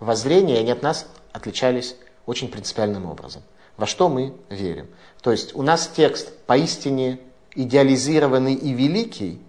воззрение, 0.00 0.56
и 0.56 0.60
они 0.60 0.70
от 0.70 0.82
нас 0.82 1.06
отличались 1.32 1.96
очень 2.26 2.48
принципиальным 2.48 3.06
образом. 3.06 3.42
Во 3.76 3.86
что 3.86 4.08
мы 4.08 4.34
верим? 4.48 4.86
То 5.20 5.30
есть 5.30 5.54
у 5.54 5.62
нас 5.62 5.90
текст 5.94 6.32
поистине 6.46 7.18
идеализированный 7.54 8.54
и 8.54 8.72
великий, 8.72 9.40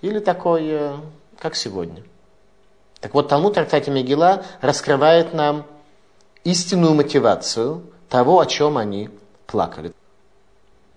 или 0.00 0.18
такой, 0.18 0.66
э, 0.66 0.96
как 1.38 1.54
сегодня. 1.54 2.02
Так 3.02 3.14
вот, 3.14 3.28
Талмуд 3.28 3.54
трактате 3.54 3.90
Мегила 3.90 4.44
раскрывает 4.60 5.34
нам 5.34 5.66
истинную 6.44 6.94
мотивацию 6.94 7.82
того, 8.08 8.38
о 8.38 8.46
чем 8.46 8.78
они 8.78 9.10
плакали. 9.48 9.92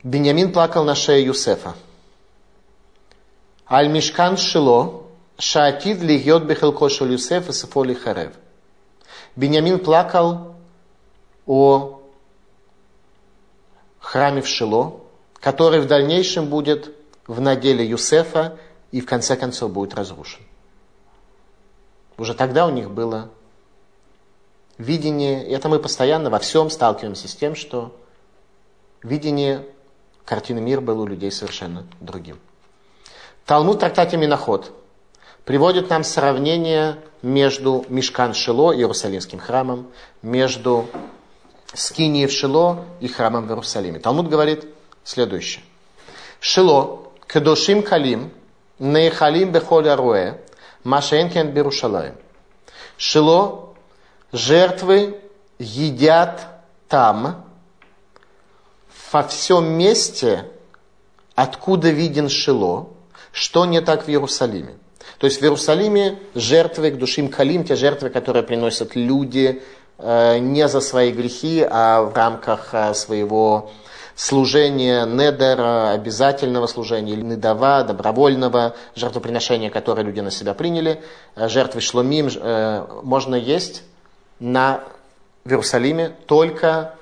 Беньямин 0.04 0.54
плакал 0.54 0.84
на 0.84 0.94
шее 0.94 1.26
Юсефа. 1.26 1.74
Аль 3.68 3.90
Мишкан 3.90 4.38
Шило, 4.38 5.02
Шаатид 5.40 6.00
лигьет 6.02 6.46
бехелко 6.46 6.90
шел 6.90 7.08
Юсеф 7.08 7.50
и 7.50 7.54
сифоли 7.54 7.96
харев. 7.96 8.34
Беньямин 9.36 9.80
плакал 9.80 10.54
о 11.48 12.02
храме 14.00 14.44
в 14.44 14.48
Шило, 14.48 15.02
который 15.40 15.82
в 15.82 15.88
дальнейшем 15.88 16.50
будет 16.50 16.94
в 17.26 17.42
наделе 17.42 17.84
Юсефа 17.84 18.60
и 18.92 19.02
в 19.02 19.08
конце 19.08 19.36
концов 19.36 19.72
будет 19.72 19.96
разрушен. 19.96 20.45
Уже 22.17 22.34
тогда 22.34 22.65
у 22.65 22.69
них 22.69 22.89
было 22.91 23.29
видение, 24.77 25.45
и 25.48 25.51
это 25.51 25.69
мы 25.69 25.79
постоянно 25.79 26.29
во 26.29 26.39
всем 26.39 26.69
сталкиваемся 26.69 27.27
с 27.27 27.36
тем, 27.36 27.55
что 27.55 27.95
видение 29.03 29.65
картины 30.25 30.62
мира 30.62 30.81
было 30.81 31.03
у 31.03 31.07
людей 31.07 31.31
совершенно 31.31 31.86
другим. 32.00 32.39
Талмуд 33.45 33.79
трактате 33.79 34.17
Миноход 34.17 34.72
приводит 35.43 35.89
нам 35.89 36.03
сравнение 36.03 36.98
между 37.22 37.86
Мишкан 37.89 38.34
Шило, 38.34 38.75
Иерусалимским 38.75 39.39
храмом, 39.39 39.88
между 40.22 40.88
Скинией 41.74 42.27
в 42.27 42.31
Шило 42.31 42.86
и 43.00 43.07
храмом 43.07 43.48
в 43.48 43.50
Иерусалиме. 43.50 44.00
Талмуд 44.00 44.29
говорит, 44.29 44.65
следующее. 45.03 45.63
Шило, 46.39 47.03
кедошим 47.27 47.84
калим, 47.84 48.31
нейхалим 48.79 49.51
бехоль 49.51 49.89
аруэ, 49.89 50.39
машенкен 50.86 51.51
берушалаем. 51.51 52.15
Шило, 52.98 53.74
жертвы 54.32 55.20
едят 55.60 56.48
там, 56.88 57.44
во 59.12 59.24
всем 59.24 59.65
месте, 59.65 60.46
откуда 61.36 61.89
виден 61.89 62.30
Шило, 62.30 62.89
что 63.32 63.65
не 63.65 63.82
так 63.82 64.06
в 64.06 64.10
Иерусалиме. 64.10 64.75
То 65.18 65.25
есть 65.25 65.39
в 65.39 65.44
Иерусалиме 65.44 66.20
жертвы 66.34 66.92
к 66.92 66.98
душим 66.98 67.30
калим, 67.30 67.63
те 67.63 67.75
жертвы, 67.75 68.10
которые 68.10 68.44
приносят 68.44 68.96
люди 68.96 69.62
э, 69.98 70.39
не 70.39 70.68
за 70.68 70.82
свои 70.82 71.12
грехи, 71.12 71.65
а 71.70 72.01
в 72.04 72.13
рамках 72.15 72.70
э, 72.74 72.94
своего 72.94 73.72
служения 74.15 75.05
недера, 75.05 75.91
обязательного 75.91 76.67
служения, 76.67 77.13
или 77.13 77.22
недава, 77.22 77.84
добровольного 77.84 78.75
жертвоприношения, 78.95 79.69
которое 79.69 80.03
люди 80.03 80.22
на 80.22 80.31
себя 80.31 80.53
приняли, 80.53 81.03
э, 81.36 81.50
жертвы 81.50 81.81
шлумим 81.81 82.29
э, 82.34 82.86
можно 83.03 83.36
есть 83.36 83.84
на, 84.39 84.84
в 85.43 85.50
Иерусалиме 85.50 86.15
только 86.27 86.95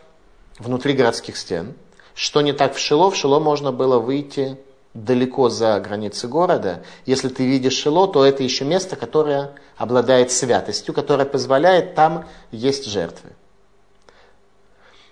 внутри 0.58 0.94
городских 0.94 1.38
стен. 1.38 1.76
Что 2.16 2.42
не 2.42 2.54
так 2.54 2.76
в 2.76 2.80
Шило? 2.80 3.10
В 3.10 3.16
Шило 3.16 3.40
можно 3.40 3.72
было 3.72 4.00
выйти 4.00 4.58
далеко 4.94 5.50
за 5.50 5.80
границы 5.80 6.28
города. 6.28 6.84
Если 7.06 7.30
ты 7.30 7.46
видишь 7.46 7.74
Шило, 7.74 8.08
то 8.08 8.26
это 8.26 8.44
еще 8.44 8.66
место, 8.66 8.96
которое 8.96 9.52
обладает 9.78 10.32
святостью, 10.32 10.94
которое 10.94 11.26
позволяет 11.26 11.96
там 11.96 12.28
есть 12.52 12.86
жертвы. 12.86 13.32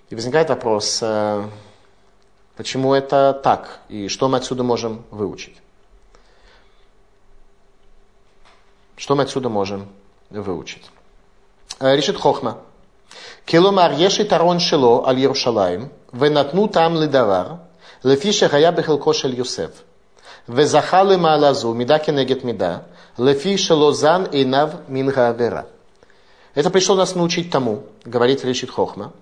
И 0.10 0.15
возникает 0.15 0.50
вопрос, 0.50 1.00
э, 1.01 1.43
Почему 2.62 2.94
это 2.94 3.34
так? 3.44 3.80
И 3.89 4.08
что 4.08 4.30
мы 4.30 4.38
отсюда 4.38 4.62
можем 4.62 5.03
выучить? 5.10 5.56
Что 8.98 9.15
мы 9.15 9.24
отсюда 9.24 9.50
можем 9.50 9.88
выучить? 10.30 10.86
Э, 11.80 11.96
Решит 11.96 12.18
Хохма. 12.18 12.60
Келомар 13.46 13.94
еши 13.94 14.25
тарон 14.25 14.60
шило 14.60 15.08
аль 15.08 15.18
Ярушалаем, 15.18 15.89
венатну 16.12 16.68
там 16.68 17.01
лидавар, 17.01 17.62
лефише 18.03 18.48
хая 18.48 18.72
бехелко 18.72 19.12
шель 19.12 19.34
Юсеф, 19.34 19.72
везахалы 20.46 21.18
маалазу, 21.18 21.74
мида 21.74 21.98
кенегет 21.98 22.44
мида, 22.44 22.86
лефи 23.18 23.58
шелозан 23.58 24.27
инав 24.32 24.88
минга 24.88 25.30
авера. 25.30 25.65
Это 26.53 26.70
пришло 26.70 26.94
нас 26.94 27.15
научить 27.15 27.50
тому, 27.50 27.86
говорит 28.06 28.46
Решит 28.46 28.70
Хохма, 28.70 29.13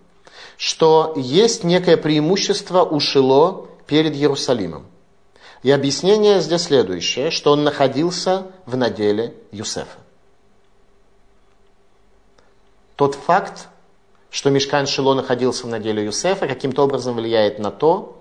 что 0.58 1.14
есть 1.16 1.64
некое 1.64 1.98
преимущество 1.98 2.84
у 2.84 3.00
Шило 3.00 3.68
перед 3.88 4.14
Иерусалимом. 4.14 4.86
И 5.64 5.72
объяснение 5.72 6.42
здесь 6.42 6.64
следующее, 6.64 7.32
что 7.32 7.52
он 7.52 7.64
находился 7.64 8.48
в 8.66 8.78
наделе 8.78 9.34
Юсефа. 9.52 9.98
Тот 12.96 13.16
факт, 13.16 13.68
что 14.30 14.50
Мешкан 14.50 14.86
Шило 14.86 15.14
находился 15.14 15.66
в 15.66 15.70
наделе 15.70 16.06
Юсефа, 16.06 16.48
каким-то 16.48 16.84
образом 16.84 17.16
влияет 17.16 17.60
на 17.60 17.72
то, 17.72 18.20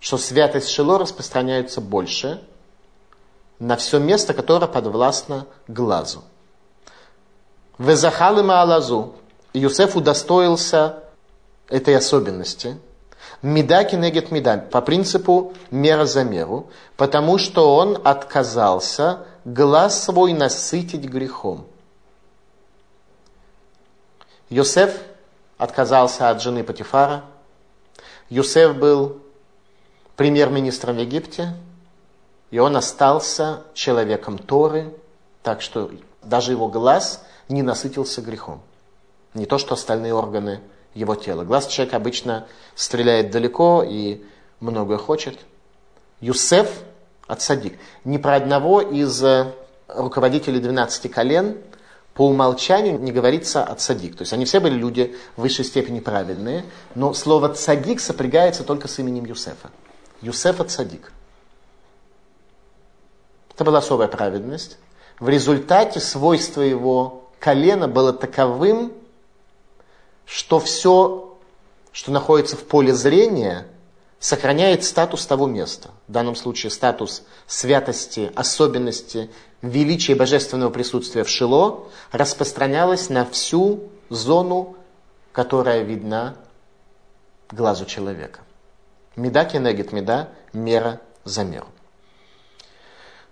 что 0.00 0.18
святость 0.18 0.70
Шило 0.70 0.98
распространяется 0.98 1.80
больше 1.80 2.42
на 3.58 3.76
все 3.76 3.98
место, 3.98 4.34
которое 4.34 4.66
подвластно 4.66 5.46
глазу. 5.68 6.22
Везахал 7.78 8.38
и 8.38 8.42
Маалазу. 8.42 9.14
Юсеф 9.52 9.96
удостоился 9.96 11.04
этой 11.68 11.96
особенности. 11.96 12.78
Меда 13.42 13.84
кенегет 13.84 14.30
меда, 14.30 14.56
по 14.56 14.80
принципу 14.80 15.52
мера 15.70 16.06
за 16.06 16.24
меру, 16.24 16.70
потому 16.96 17.38
что 17.38 17.74
он 17.76 18.00
отказался 18.02 19.26
глаз 19.44 20.04
свой 20.04 20.32
насытить 20.32 21.04
грехом. 21.04 21.66
Юсеф 24.48 24.96
отказался 25.58 26.30
от 26.30 26.40
жены 26.40 26.62
Патифара. 26.62 27.24
Юсеф 28.30 28.76
был 28.76 29.20
премьер-министром 30.16 30.96
в 30.96 31.00
Египте, 31.00 31.52
и 32.50 32.58
он 32.58 32.76
остался 32.76 33.64
человеком 33.74 34.38
Торы, 34.38 34.94
так 35.42 35.62
что 35.62 35.90
даже 36.22 36.52
его 36.52 36.68
глаз 36.68 37.24
не 37.48 37.62
насытился 37.62 38.22
грехом. 38.22 38.62
Не 39.34 39.46
то, 39.46 39.58
что 39.58 39.74
остальные 39.74 40.14
органы 40.14 40.60
его 40.96 41.14
тела. 41.14 41.44
Глаз 41.44 41.66
человека 41.68 41.96
обычно 41.96 42.46
стреляет 42.74 43.30
далеко 43.30 43.84
и 43.86 44.24
многое 44.60 44.98
хочет. 44.98 45.38
Юсеф 46.20 46.68
от 47.26 47.42
Садик. 47.42 47.78
Ни 48.04 48.16
про 48.16 48.36
одного 48.36 48.80
из 48.80 49.22
э, 49.22 49.52
руководителей 49.88 50.58
12 50.58 51.10
колен 51.10 51.58
по 52.14 52.26
умолчанию 52.26 52.98
не 52.98 53.12
говорится 53.12 53.62
от 53.62 53.80
Садик. 53.80 54.16
То 54.16 54.22
есть 54.22 54.32
они 54.32 54.46
все 54.46 54.58
были 54.58 54.74
люди 54.74 55.14
в 55.36 55.42
высшей 55.42 55.64
степени 55.64 56.00
праведные, 56.00 56.64
но 56.94 57.12
слово 57.12 57.50
Цадик 57.50 58.00
сопрягается 58.00 58.64
только 58.64 58.88
с 58.88 58.98
именем 58.98 59.26
Юсефа. 59.26 59.70
Юсефа 60.22 60.64
Цадик. 60.64 61.12
Это 63.54 63.64
была 63.64 63.78
особая 63.78 64.08
праведность. 64.08 64.78
В 65.20 65.28
результате 65.28 66.00
свойство 66.00 66.62
его 66.62 67.30
колена 67.38 67.86
было 67.86 68.12
таковым, 68.12 68.92
что 70.26 70.60
все, 70.60 71.38
что 71.92 72.12
находится 72.12 72.56
в 72.56 72.64
поле 72.64 72.92
зрения, 72.92 73.66
сохраняет 74.18 74.84
статус 74.84 75.24
того 75.24 75.46
места. 75.46 75.90
В 76.08 76.12
данном 76.12 76.36
случае 76.36 76.70
статус 76.70 77.22
святости, 77.46 78.32
особенности, 78.34 79.30
величия 79.62 80.14
божественного 80.14 80.70
присутствия 80.70 81.24
в 81.24 81.28
Шило 81.28 81.86
распространялось 82.12 83.08
на 83.08 83.24
всю 83.24 83.84
зону, 84.10 84.76
которая 85.32 85.82
видна 85.82 86.36
глазу 87.50 87.84
человека. 87.84 88.40
Меда 89.14 89.44
кенегет 89.44 89.92
меда, 89.92 90.30
мера 90.52 91.00
за 91.24 91.44
меру. 91.44 91.68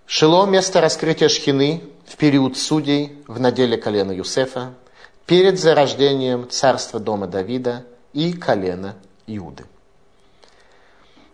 Шило– 0.05 0.45
место 0.47 0.81
раскрытия 0.81 1.29
шхины 1.29 1.83
в 2.05 2.15
период 2.15 2.57
судей 2.57 3.23
в 3.27 3.39
наделе 3.39 3.75
колена 3.77 4.11
Юсефа, 4.11 4.73
перед 5.25 5.59
зарождением 5.59 6.49
царства 6.49 6.99
дома 6.99 7.27
Давида 7.27 7.85
и 8.13 8.33
колена 8.33 8.95
Иуды. 9.27 9.65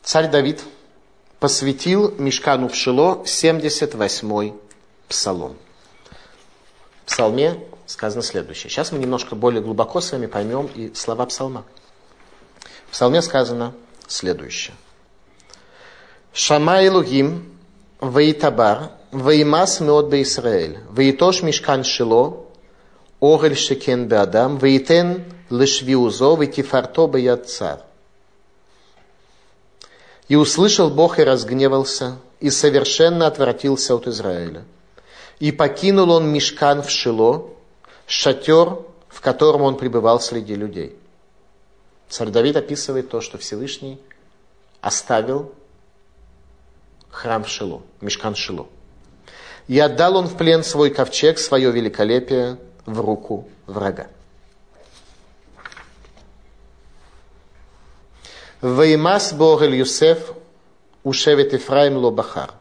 Царь 0.03 0.29
Давид 0.29 0.63
посвятил 1.39 2.13
Мешкану 2.17 2.69
в 2.69 2.75
Шило 2.75 3.24
78-й 3.25 4.53
псалом. 5.07 5.57
В 7.03 7.07
псалме 7.07 7.59
сказано 7.85 8.24
следующее. 8.24 8.70
Сейчас 8.70 8.92
мы 8.92 9.00
немножко 9.00 9.35
более 9.35 9.61
глубоко 9.61 10.01
с 10.01 10.11
вами 10.11 10.27
поймем 10.27 10.68
и 10.68 10.94
слова 10.94 11.25
псалма. 11.25 11.66
В 12.87 12.92
псалме 12.94 13.22
сказано 13.22 13.74
следующее. 14.07 14.75
Шама 16.33 16.83
Илугим, 16.83 17.59
Ваитабар, 18.00 18.92
Ваимас 19.11 19.81
Меот 19.81 20.09
Беисраэль, 20.09 20.79
Ваитош 20.89 21.44
Мишкан 21.44 21.83
Шило, 21.83 22.46
Огель 23.22 23.55
Шекен 23.55 24.07
Беадам, 24.07 24.57
Вейтен 24.57 25.24
Лешвиузо, 25.51 26.36
Вейтифарто 26.36 27.07
Беяд 27.07 27.48
Цар. 27.48 27.81
И 30.27 30.36
услышал 30.36 30.90
Бог 30.90 31.20
и 31.20 31.24
разгневался, 31.24 32.18
и 32.40 32.50
совершенно 32.50 33.27
отвратился 33.27 33.96
от 33.96 34.07
Израиля. 34.07 34.64
И 35.40 35.51
покинул 35.51 36.10
он 36.12 36.31
мешкан 36.31 36.81
в 36.81 36.90
Шило, 36.90 37.48
шатер, 38.07 38.79
в 39.07 39.22
котором 39.22 39.62
он 39.62 39.77
пребывал 39.77 40.20
среди 40.20 40.55
людей. 40.55 40.96
Царь 42.10 42.29
Давид 42.29 42.55
описывает 42.55 43.10
то, 43.10 43.22
что 43.22 43.38
Всевышний 43.38 44.00
оставил 44.81 45.53
храм 47.10 47.44
в 47.44 47.50
Шило, 47.50 47.84
мешкан 48.00 48.36
Шило. 48.36 48.68
И 49.68 49.77
отдал 49.79 50.18
он 50.18 50.27
в 50.27 50.38
плен 50.38 50.64
свой 50.64 50.90
ковчег, 50.90 51.38
свое 51.38 51.72
великолепие, 51.72 52.57
в 52.85 53.00
руку 53.00 53.48
врага. 53.67 54.07
Веймас 58.61 59.33
Богель 59.33 59.75
Юсеф 59.75 60.33
ушевет 61.03 61.53
Ифраим 61.53 61.98
Лобахар. 61.98 62.51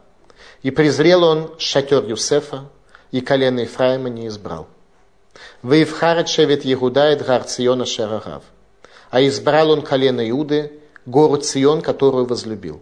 И 0.63 0.71
презрел 0.71 1.23
он 1.23 1.51
шатер 1.59 2.05
Юсефа, 2.05 2.69
и 3.11 3.21
колено 3.21 3.61
Ефраима 3.61 4.09
не 4.09 4.27
избрал. 4.27 4.67
Вейвхарет 5.63 6.27
шевет 6.27 6.65
Егуда 6.65 7.11
и 7.11 7.15
Дгар 7.15 7.43
Циона 7.43 7.85
Шерагав. 7.85 8.43
А 9.09 9.21
избрал 9.21 9.71
он 9.71 9.81
колено 9.81 10.27
Иуды, 10.29 10.79
гору 11.05 11.37
Цион, 11.37 11.81
которую 11.81 12.25
возлюбил. 12.25 12.81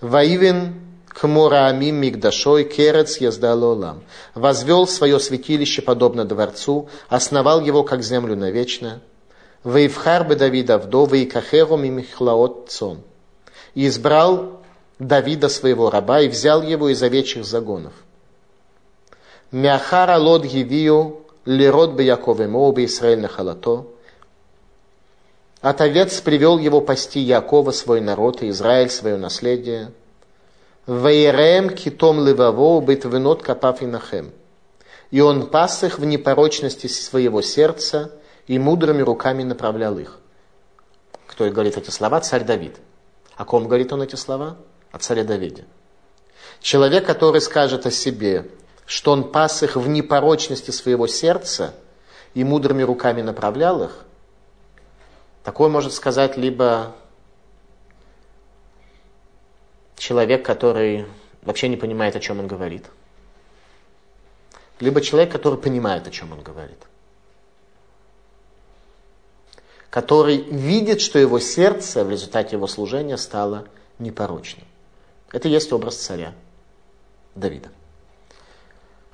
Воивен 0.00 0.80
Кмура 1.18 1.68
Амим 1.68 1.96
Мигдашой, 1.96 2.64
Керец 2.64 3.16
Яздалолам. 3.16 4.02
Возвел 4.34 4.86
свое 4.86 5.18
святилище 5.18 5.80
подобно 5.80 6.26
дворцу, 6.26 6.90
основал 7.08 7.62
его 7.62 7.84
как 7.84 8.02
землю 8.02 8.36
навечно. 8.36 9.00
Вейвхар 9.64 10.24
бы 10.24 10.36
Давида 10.36 10.76
вдо, 10.76 11.06
Вейкахеру 11.06 11.78
Мимихлаот 11.78 12.68
Цон. 12.68 13.00
И 13.74 13.86
избрал 13.86 14.60
Давида 14.98 15.48
своего 15.48 15.88
раба 15.88 16.20
и 16.20 16.28
взял 16.28 16.60
его 16.60 16.90
из 16.90 17.02
овечьих 17.02 17.46
загонов. 17.46 17.94
Мяхара 19.50 20.18
лод 20.18 20.44
гивию 20.44 21.22
лирод 21.46 21.92
бы 21.92 22.02
Якове 22.02 22.46
Моубе 22.46 22.84
Исраэль 22.84 23.20
Нахалато. 23.20 23.86
От 25.62 25.80
овец 25.80 26.20
привел 26.20 26.58
его 26.58 26.82
пасти 26.82 27.20
Якова, 27.20 27.70
свой 27.70 28.02
народ, 28.02 28.42
и 28.42 28.50
Израиль, 28.50 28.90
свое 28.90 29.16
наследие– 29.16 29.92
Ваерем 30.86 31.70
китом 31.70 32.24
леваво 32.24 32.80
бит 32.80 33.04
винот 33.04 33.42
капав 33.42 33.82
инахем. 33.82 34.32
И 35.10 35.20
он 35.20 35.48
пас 35.48 35.82
их 35.84 35.98
в 35.98 36.04
непорочности 36.04 36.86
своего 36.86 37.42
сердца 37.42 38.12
и 38.46 38.58
мудрыми 38.58 39.02
руками 39.02 39.42
направлял 39.42 39.98
их. 39.98 40.18
Кто 41.26 41.48
говорит 41.50 41.76
эти 41.76 41.90
слова? 41.90 42.20
Царь 42.20 42.44
Давид. 42.44 42.76
О 43.36 43.44
ком 43.44 43.64
говорит 43.64 43.92
он 43.92 44.02
эти 44.02 44.16
слова? 44.16 44.56
О 44.92 44.98
царе 44.98 45.24
Давиде. 45.24 45.64
Человек, 46.60 47.04
который 47.04 47.40
скажет 47.40 47.84
о 47.84 47.90
себе, 47.90 48.50
что 48.86 49.12
он 49.12 49.30
пас 49.30 49.62
их 49.62 49.76
в 49.76 49.88
непорочности 49.88 50.70
своего 50.70 51.06
сердца 51.06 51.74
и 52.34 52.44
мудрыми 52.44 52.82
руками 52.82 53.20
направлял 53.20 53.82
их, 53.82 54.04
такой 55.44 55.68
может 55.68 55.92
сказать 55.92 56.36
либо 56.36 56.94
человек, 59.96 60.44
который 60.44 61.06
вообще 61.42 61.68
не 61.68 61.76
понимает, 61.76 62.16
о 62.16 62.20
чем 62.20 62.40
он 62.40 62.46
говорит. 62.46 62.84
Либо 64.80 65.00
человек, 65.00 65.32
который 65.32 65.58
понимает, 65.58 66.06
о 66.06 66.10
чем 66.10 66.32
он 66.32 66.42
говорит. 66.42 66.78
Который 69.90 70.36
видит, 70.36 71.00
что 71.00 71.18
его 71.18 71.38
сердце 71.38 72.04
в 72.04 72.10
результате 72.10 72.56
его 72.56 72.66
служения 72.66 73.16
стало 73.16 73.66
непорочным. 73.98 74.66
Это 75.32 75.48
есть 75.48 75.72
образ 75.72 75.96
царя 75.96 76.34
Давида. 77.34 77.70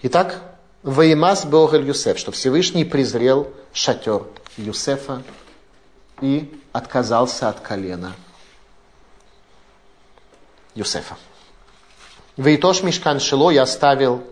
Итак, 0.03 0.43
Ваимас 0.83 1.45
Богель 1.45 1.87
Юсеф, 1.87 2.19
что 2.19 2.33
Всевышний 2.33 2.85
презрел 2.85 3.53
шатер 3.73 4.25
Юсефа 4.57 5.23
и 6.21 6.61
отказался 6.73 7.49
от 7.49 7.61
колена 7.61 8.15
Юсефа. 10.75 11.17
Вейтош 12.37 12.83
Мишкан 12.83 13.21
Шило 13.21 13.51
я 13.51 13.63
оставил 13.63 14.23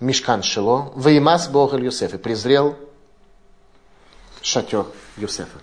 Мишкан 0.00 0.42
Шило, 0.42 0.92
Веймас 0.96 1.48
Богель 1.48 1.84
Юсеф 1.84 2.14
и 2.14 2.18
презрел 2.18 2.76
шатер 4.40 4.86
Юсефа. 5.16 5.58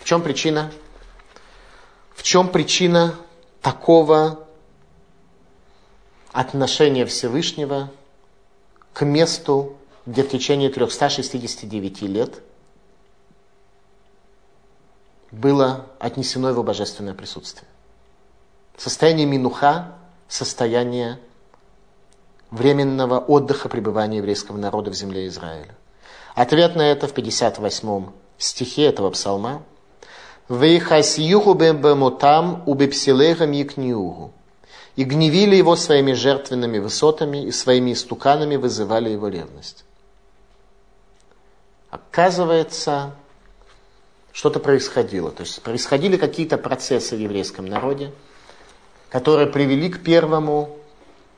В 0.00 0.04
чем 0.04 0.22
причина? 0.22 0.70
В 2.14 2.22
чем 2.22 2.48
причина 2.48 3.14
такого 3.60 4.46
отношения 6.32 7.04
Всевышнего 7.06 7.90
к 8.92 9.04
месту, 9.04 9.76
где 10.06 10.22
в 10.22 10.28
течение 10.28 10.70
369 10.70 12.02
лет 12.02 12.42
было 15.30 15.86
отнесено 15.98 16.48
его 16.48 16.62
божественное 16.62 17.14
присутствие. 17.14 17.68
Состояние 18.76 19.26
минуха, 19.26 19.94
состояние 20.28 21.18
временного 22.50 23.18
отдыха 23.18 23.68
пребывания 23.68 24.18
еврейского 24.18 24.56
народа 24.56 24.90
в 24.90 24.94
земле 24.94 25.26
Израиля. 25.28 25.74
Ответ 26.34 26.74
на 26.74 26.82
это 26.82 27.06
в 27.06 27.12
58 27.12 28.06
стихе 28.38 28.86
этого 28.86 29.10
псалма. 29.10 29.62
«Вейхасьюху 30.48 31.54
бембемотам 31.54 32.62
убепсилехам 32.66 33.52
якниугу». 33.52 34.32
И 34.96 35.04
гневили 35.04 35.56
его 35.56 35.74
своими 35.74 36.12
жертвенными 36.12 36.78
высотами 36.78 37.44
и 37.44 37.50
своими 37.50 37.94
истуканами 37.94 38.56
вызывали 38.56 39.10
его 39.10 39.26
ревность. 39.28 39.84
Оказывается, 41.90 43.12
что-то 44.32 44.60
происходило. 44.60 45.30
То 45.30 45.42
есть 45.42 45.62
происходили 45.62 46.16
какие-то 46.16 46.58
процессы 46.58 47.16
в 47.16 47.18
еврейском 47.18 47.66
народе, 47.66 48.12
которые 49.14 49.46
привели 49.46 49.88
к 49.90 50.02
первому 50.02 50.76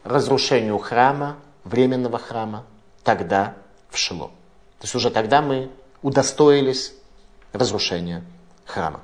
разрушению 0.02 0.78
храма, 0.78 1.36
временного 1.62 2.16
храма, 2.18 2.64
тогда 3.04 3.54
в 3.90 3.98
Шило. 3.98 4.28
То 4.78 4.84
есть 4.84 4.94
уже 4.94 5.10
тогда 5.10 5.42
мы 5.42 5.70
удостоились 6.00 6.94
разрушения 7.52 8.24
храма. 8.64 9.02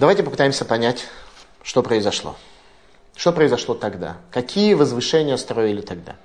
Давайте 0.00 0.24
попытаемся 0.24 0.64
понять, 0.64 1.06
что 1.62 1.84
произошло. 1.84 2.34
Что 3.14 3.30
произошло 3.30 3.76
тогда? 3.76 4.16
Какие 4.32 4.74
возвышения 4.74 5.36
строили 5.36 5.82
тогда 5.82 6.16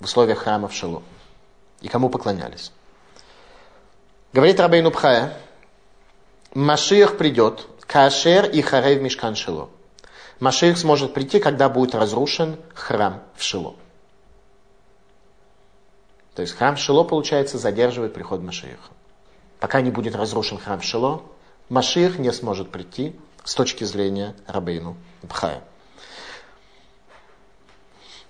в 0.00 0.06
условиях 0.06 0.38
храма 0.38 0.66
в 0.66 0.74
Шило? 0.74 1.04
И 1.80 1.86
кому 1.86 2.08
поклонялись? 2.08 2.72
Говорит 4.32 4.58
Рабейну 4.58 4.90
Пхая, 4.90 5.38
Машиах 6.54 7.18
придет, 7.18 7.68
Кашер 7.86 8.46
и 8.46 8.62
Харей 8.62 8.98
в 8.98 9.02
Мишкан 9.02 9.36
Шило. 9.36 9.68
Машиах 10.40 10.76
сможет 10.76 11.14
прийти, 11.14 11.38
когда 11.38 11.68
будет 11.68 11.94
разрушен 11.94 12.56
храм 12.74 13.22
в 13.34 13.42
Шило. 13.42 13.74
То 16.34 16.42
есть 16.42 16.54
храм 16.54 16.76
в 16.76 16.78
Шило, 16.78 17.04
получается, 17.04 17.56
задерживает 17.56 18.12
приход 18.12 18.42
Машиаха. 18.42 18.92
Пока 19.60 19.80
не 19.80 19.90
будет 19.90 20.14
разрушен 20.14 20.58
храм 20.58 20.80
в 20.80 20.84
Шило, 20.84 21.22
Машиах 21.68 22.18
не 22.18 22.32
сможет 22.32 22.70
прийти 22.70 23.16
с 23.44 23.54
точки 23.54 23.84
зрения 23.84 24.36
Рабейну 24.46 24.96
Бхая. 25.22 25.62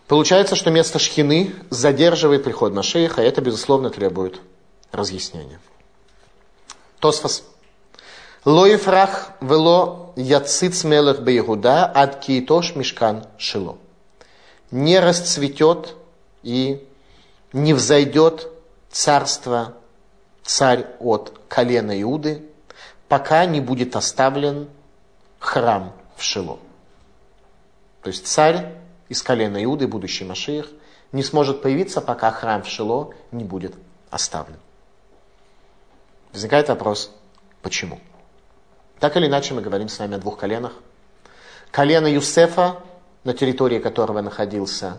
Получается, 0.07 0.55
что 0.55 0.71
место 0.71 1.01
Шхины 1.01 1.53
задерживает 1.69 2.45
приход 2.45 2.73
Машиаха, 2.73 3.23
и 3.23 3.27
это, 3.27 3.41
безусловно, 3.41 3.91
требует 3.91 4.41
разъяснения. 4.93 5.61
Тосфос. 7.01 7.43
Лоифрах 8.47 9.33
вело 9.41 10.13
яциц 10.15 10.85
мелах 10.85 11.19
бейгуда 11.21 11.91
ад 11.93 12.21
киитош 12.21 12.77
мешкан 12.77 13.27
шило. 13.39 13.77
Не 14.71 15.01
расцветет 15.01 15.97
и 16.45 16.87
не 17.53 17.75
взойдет 17.75 18.49
царство, 18.89 19.75
царь 20.45 20.87
от 21.01 21.37
колена 21.49 22.01
Иуды, 22.03 22.49
пока 23.09 23.45
не 23.47 23.61
будет 23.61 23.97
оставлен 23.97 24.69
храм 25.41 25.93
в 26.17 26.23
Шило. 26.23 26.61
То 28.03 28.09
есть 28.09 28.29
царь 28.29 28.77
из 29.09 29.23
колена 29.23 29.63
Иуды, 29.65 29.89
будущий 29.89 30.25
Машиих, 30.25 30.71
не 31.11 31.25
сможет 31.25 31.63
появиться, 31.63 32.01
пока 32.01 32.31
храм 32.31 32.63
в 32.63 32.69
Шило 32.69 33.13
не 33.33 33.43
будет 33.43 33.75
оставлен. 34.11 34.61
Возникает 36.33 36.69
вопрос, 36.69 37.11
почему? 37.61 37.99
Так 38.99 39.17
или 39.17 39.27
иначе 39.27 39.55
мы 39.55 39.61
говорим 39.61 39.89
с 39.89 39.99
вами 39.99 40.17
о 40.17 40.19
двух 40.19 40.39
коленах. 40.39 40.73
Колено 41.71 42.07
Юсефа, 42.07 42.81
на 43.25 43.35
территории 43.35 43.79
которого 43.79 44.23
находился 44.23 44.99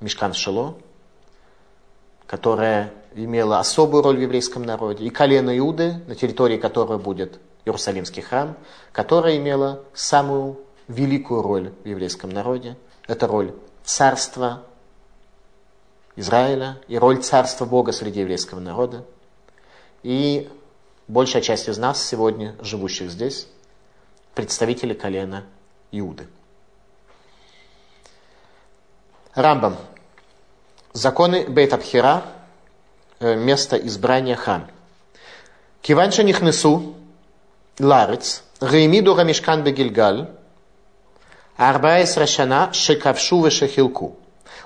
Мешкан 0.00 0.32
Шило, 0.32 0.76
которое 2.26 2.92
имело 3.14 3.58
особую 3.58 4.02
роль 4.02 4.16
в 4.16 4.20
еврейском 4.20 4.62
народе, 4.62 5.04
и 5.04 5.10
колено 5.10 5.56
Иуды, 5.58 6.00
на 6.06 6.14
территории 6.14 6.56
которого 6.56 6.96
будет 6.96 7.38
Иерусалимский 7.64 8.22
храм, 8.22 8.56
которое 8.92 9.36
имело 9.36 9.82
самую 9.92 10.60
великую 10.88 11.42
роль 11.42 11.72
в 11.84 11.86
еврейском 11.86 12.30
народе. 12.30 12.76
Это 13.06 13.26
роль 13.26 13.52
царства 13.84 14.62
Израиля 16.16 16.78
и 16.88 16.98
роль 16.98 17.22
царства 17.22 17.64
Бога 17.66 17.92
среди 17.92 18.20
еврейского 18.20 18.60
народа. 18.60 19.04
И 20.02 20.48
большая 21.10 21.42
часть 21.42 21.68
из 21.68 21.76
нас 21.76 22.06
сегодня, 22.06 22.54
живущих 22.60 23.10
здесь, 23.10 23.48
представители 24.34 24.94
колена 24.94 25.44
Иуды. 25.90 26.28
Рамбам. 29.34 29.76
Законы 30.92 31.46
בית 31.48 31.72
הבחירה, 31.72 32.22
э, 33.18 33.34
место 33.34 33.76
избрания 33.76 34.36
храм. 34.36 34.70
כיוון 35.82 36.22
שנכנסו 36.22 36.94
לארץ, 37.80 38.44
העמידו 38.60 39.16
המשכן 39.16 39.64
בגלגל, 39.64 40.28
ארבע 41.56 42.16
עשרה 42.16 42.47
שנה 42.47 42.72
שכבשו 42.72 43.44
ושחילקו. 43.44 44.16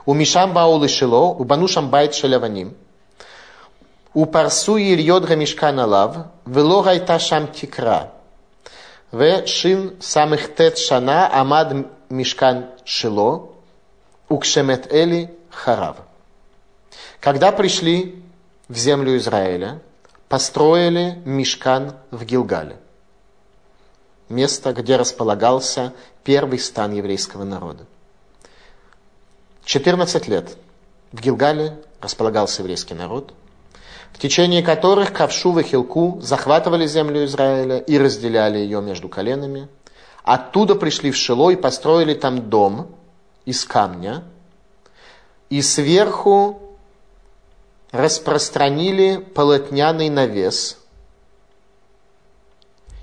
ומשם 0.05 0.53
באו 0.53 0.89
לשילה, 0.89 1.29
ובנו 1.33 1.45
שם 1.45 1.89
בית 1.89 2.15
של 2.15 2.77
אבנים – 2.83 2.84
ופרסו 4.15 4.77
יריעות 4.79 5.25
המשכן 5.25 5.87
עליו, 5.87 6.17
ולא 6.47 6.83
הייתה 6.83 7.19
שם 7.19 7.49
תקרה. 7.53 8.13
ושין 9.11 10.01
סמך 10.01 10.55
טית 10.55 10.79
שנה 10.79 11.29
עמד 11.41 11.75
мишкан 12.09 12.67
шило, 12.85 13.51
укшемет 14.29 14.93
эли 14.93 15.37
харав. 15.51 15.97
Когда 17.21 17.53
пришли 17.53 18.23
в 18.69 18.77
землю 18.77 19.17
Израиля, 19.17 19.81
построили 20.29 21.21
мишкан 21.25 21.95
в 22.11 22.25
Гилгале. 22.25 22.77
Место, 24.29 24.73
где 24.73 24.97
располагался 24.97 25.93
первый 26.23 26.59
стан 26.59 26.93
еврейского 26.93 27.45
народа. 27.45 27.85
14 29.65 30.29
лет 30.29 30.57
в 31.13 31.21
Гилгале 31.21 31.79
располагался 32.01 32.63
еврейский 32.63 32.95
народ– 32.95 33.35
в 34.15 34.19
течение 34.19 34.63
которых 34.63 35.13
Кавшу 35.13 35.59
и 35.59 35.65
Хилку 35.65 36.21
захватывали 36.23 36.87
землю 36.87 37.25
Израиля 37.25 37.79
и 37.79 37.99
разделяли 37.99 38.59
ее 38.59 38.81
между 38.81 39.09
коленами. 39.09 39.69
Оттуда 40.23 40.77
пришли 40.77 41.11
в 41.11 41.17
Шило 41.17 41.51
и 41.51 41.57
построили 41.57 42.15
там 42.15 42.49
дом 42.49 42.95
из 43.45 43.65
камня, 43.65 44.23
и 45.51 45.61
сверху 45.61 46.77
распространили 47.91 49.17
полотняный 49.17 50.09
навес, 50.09 50.79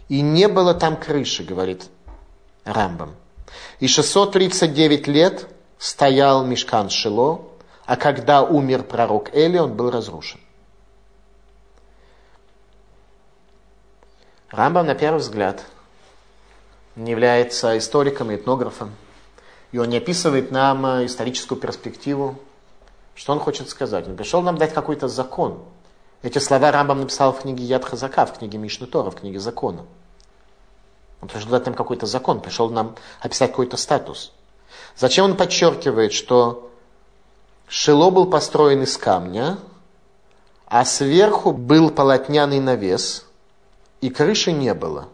и 0.08 0.22
не 0.22 0.48
было 0.48 0.74
там 0.74 0.96
крыши, 0.96 1.44
говорит 1.44 1.90
Рамбам. 2.64 3.16
И 3.82 3.88
639 3.88 5.08
лет 5.08 5.48
стоял 5.78 6.46
Мешкан 6.46 6.90
Шило, 6.90 7.42
а 7.86 7.98
когда 7.98 8.44
умер 8.44 8.84
пророк 8.84 9.36
Эли, 9.36 9.58
он 9.58 9.74
был 9.74 9.92
разрушен. 9.92 10.40
Рамбам, 14.52 14.86
на 14.86 14.96
первый 14.96 15.20
взгляд, 15.20 15.64
не 16.98 17.12
является 17.12 17.78
историком 17.78 18.32
и 18.32 18.36
этнографом, 18.36 18.92
и 19.72 19.78
он 19.78 19.88
не 19.88 19.98
описывает 19.98 20.52
нам 20.52 20.86
э, 20.86 21.06
историческую 21.06 21.58
перспективу. 21.58 22.38
Что 23.16 23.32
он 23.32 23.40
хочет 23.40 23.70
сказать? 23.70 24.08
Он 24.08 24.18
пришел 24.18 24.42
нам 24.42 24.58
дать 24.58 24.74
какой-то 24.74 25.08
закон. 25.08 25.60
Эти 26.22 26.38
слова 26.40 26.72
Рамбам 26.72 27.00
написал 27.00 27.32
в 27.32 27.42
книге 27.42 27.64
Яд 27.64 27.86
Хазака, 27.86 28.26
в 28.26 28.38
книге 28.38 28.58
Мишны 28.58 28.88
Тора, 28.88 29.10
в 29.10 29.16
книге 29.16 29.40
закона. 29.40 29.86
Он 31.22 31.30
пришел 31.30 31.50
дать 31.50 31.66
нам 31.66 31.76
какой-то 31.76 32.06
закон, 32.06 32.42
пришел 32.42 32.70
нам 32.70 32.96
описать 33.22 33.52
какой-то 33.52 33.78
статус. 33.78 34.34
Зачем 34.98 35.26
он 35.26 35.38
подчеркивает, 35.38 36.12
что 36.12 36.70
Шило 37.68 38.10
был 38.10 38.26
построен 38.26 38.84
из 38.84 38.98
камня, 38.98 39.60
а 40.66 40.84
сверху 40.84 41.54
был 41.54 41.90
полотняный 41.90 42.60
навес, 42.60 43.26
и 44.02 44.10
крыши 44.10 44.52
не 44.52 44.74
было? 44.74 45.08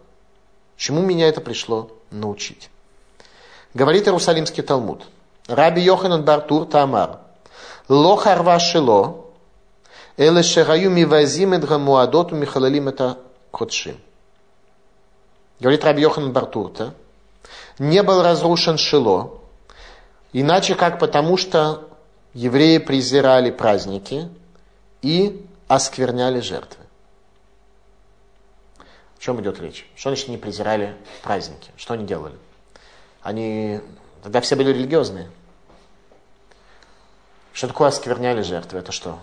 Чему 0.77 1.01
меня 1.01 1.27
это 1.27 1.41
пришло 1.41 1.91
научить? 2.11 2.69
Говорит 3.73 4.07
Иерусалимский 4.07 4.63
Талмуд. 4.63 5.03
Раби 5.47 5.81
Йоханан 5.81 6.23
Бартур 6.23 6.65
Тамар. 6.65 7.19
Ло 7.87 8.15
харва 8.15 8.59
шило, 8.59 9.25
Эле 10.17 10.41
шераю 10.41 10.89
мивазим 10.89 11.53
эдга 11.53 11.77
муадоту 11.77 12.35
михалалим 12.35 12.89
это 12.89 13.19
котшим. 13.51 13.97
Говорит 15.59 15.83
Раби 15.83 16.01
Йохан 16.01 16.33
Бартурта, 16.33 16.93
не 17.79 18.01
был 18.03 18.21
разрушен 18.23 18.77
Шило, 18.77 19.39
иначе 20.33 20.75
как 20.75 20.99
потому, 20.99 21.37
что 21.37 21.87
евреи 22.33 22.79
презирали 22.79 23.51
праздники 23.51 24.29
и 25.01 25.45
оскверняли 25.67 26.39
жертвы. 26.39 26.86
О 29.17 29.21
чем 29.21 29.41
идет 29.41 29.59
речь? 29.59 29.89
Что 29.95 30.09
значит 30.09 30.27
не 30.27 30.37
презирали 30.37 30.95
праздники? 31.23 31.71
Что 31.75 31.95
они 31.95 32.05
делали? 32.05 32.35
Они 33.21 33.81
тогда 34.21 34.41
все 34.41 34.55
были 34.55 34.69
религиозные. 34.69 35.29
Что 37.53 37.67
такое 37.67 37.87
оскверняли 37.87 38.41
жертвы? 38.43 38.79
Это 38.79 38.91
что? 38.91 39.19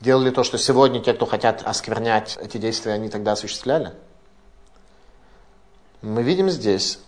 Делали 0.00 0.30
то, 0.30 0.44
что 0.44 0.58
сегодня 0.58 1.00
те, 1.00 1.14
кто 1.14 1.24
хотят 1.24 1.62
осквернять 1.64 2.36
эти 2.40 2.58
действия, 2.58 2.92
они 2.92 3.08
тогда 3.08 3.32
осуществляли? 3.32 3.94
Мы 6.02 6.22
видим 6.22 6.50
здесь, 6.50 6.98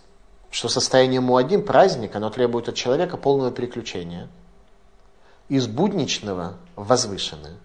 что 0.49 0.67
состояние 0.67 1.21
Муадим, 1.21 1.63
праздник, 1.63 2.15
оно 2.15 2.31
требует 2.31 2.67
от 2.67 2.75
человека 2.75 3.17
полного 3.17 3.51
переключения 3.51 4.27
из 5.47 5.67
будничного 5.67 6.57
в 6.75 6.87
возвышенное. 6.87 7.57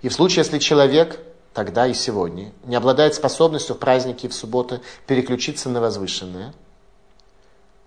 И 0.00 0.08
в 0.08 0.14
случае, 0.14 0.38
если 0.38 0.58
человек 0.58 1.20
тогда 1.54 1.86
и 1.86 1.94
сегодня 1.94 2.52
не 2.64 2.76
обладает 2.76 3.14
способностью 3.14 3.76
в 3.76 3.78
праздники 3.78 4.26
и 4.26 4.28
в 4.28 4.34
субботы 4.34 4.80
переключиться 5.06 5.68
на 5.68 5.80
возвышенное, 5.80 6.54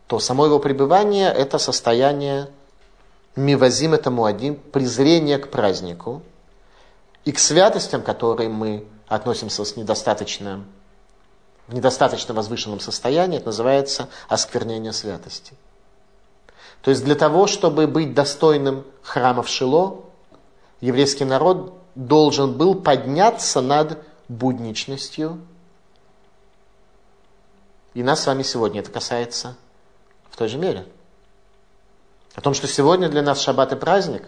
то 0.08 0.19
само 0.19 0.45
его 0.45 0.60
пребывание– 0.60 1.30
это 1.34 1.58
состояние 1.58 2.49
мивазим 3.36 3.93
это 3.93 4.12
муадим, 4.12 4.56
презрение 4.56 5.38
к 5.38 5.49
празднику 5.49 6.21
и 7.25 7.32
к 7.32 7.39
святостям, 7.39 8.01
к 8.01 8.06
которым 8.06 8.54
мы 8.54 8.88
относимся 9.08 9.65
с 9.65 9.75
недостаточно, 9.75 10.63
в 11.67 11.73
недостаточно 11.73 12.34
возвышенном 12.34 12.80
состоянии, 12.80 13.38
это 13.38 13.47
называется 13.47 14.10
осквернение 14.28 14.93
святости. 14.93 15.54
То 16.82 16.91
есть 16.91 17.04
для 17.04 17.15
того, 17.15 17.47
чтобы 17.47 17.88
быть 17.88 18.13
достойным 18.13 18.86
храма 19.01 19.41
в 19.41 19.49
Шило, 19.49 20.01
еврейский 20.82 21.25
народ 21.25 21.73
должен 21.95 22.53
был 22.58 22.75
подняться 22.75 23.62
над 23.62 24.03
будничностью. 24.27 25.39
И 27.93 28.03
нас 28.03 28.23
с 28.23 28.27
вами 28.27 28.43
сегодня 28.43 28.81
это 28.81 28.91
касается 28.91 29.55
в 30.29 30.38
той 30.38 30.49
же 30.49 30.58
мере. 30.58 30.86
О 32.36 32.41
том, 32.41 32.53
что 32.53 32.67
сегодня 32.67 33.08
для 33.08 33.21
нас 33.21 33.39
шаббат 33.39 33.71
и 33.71 33.77
праздник, 33.77 34.27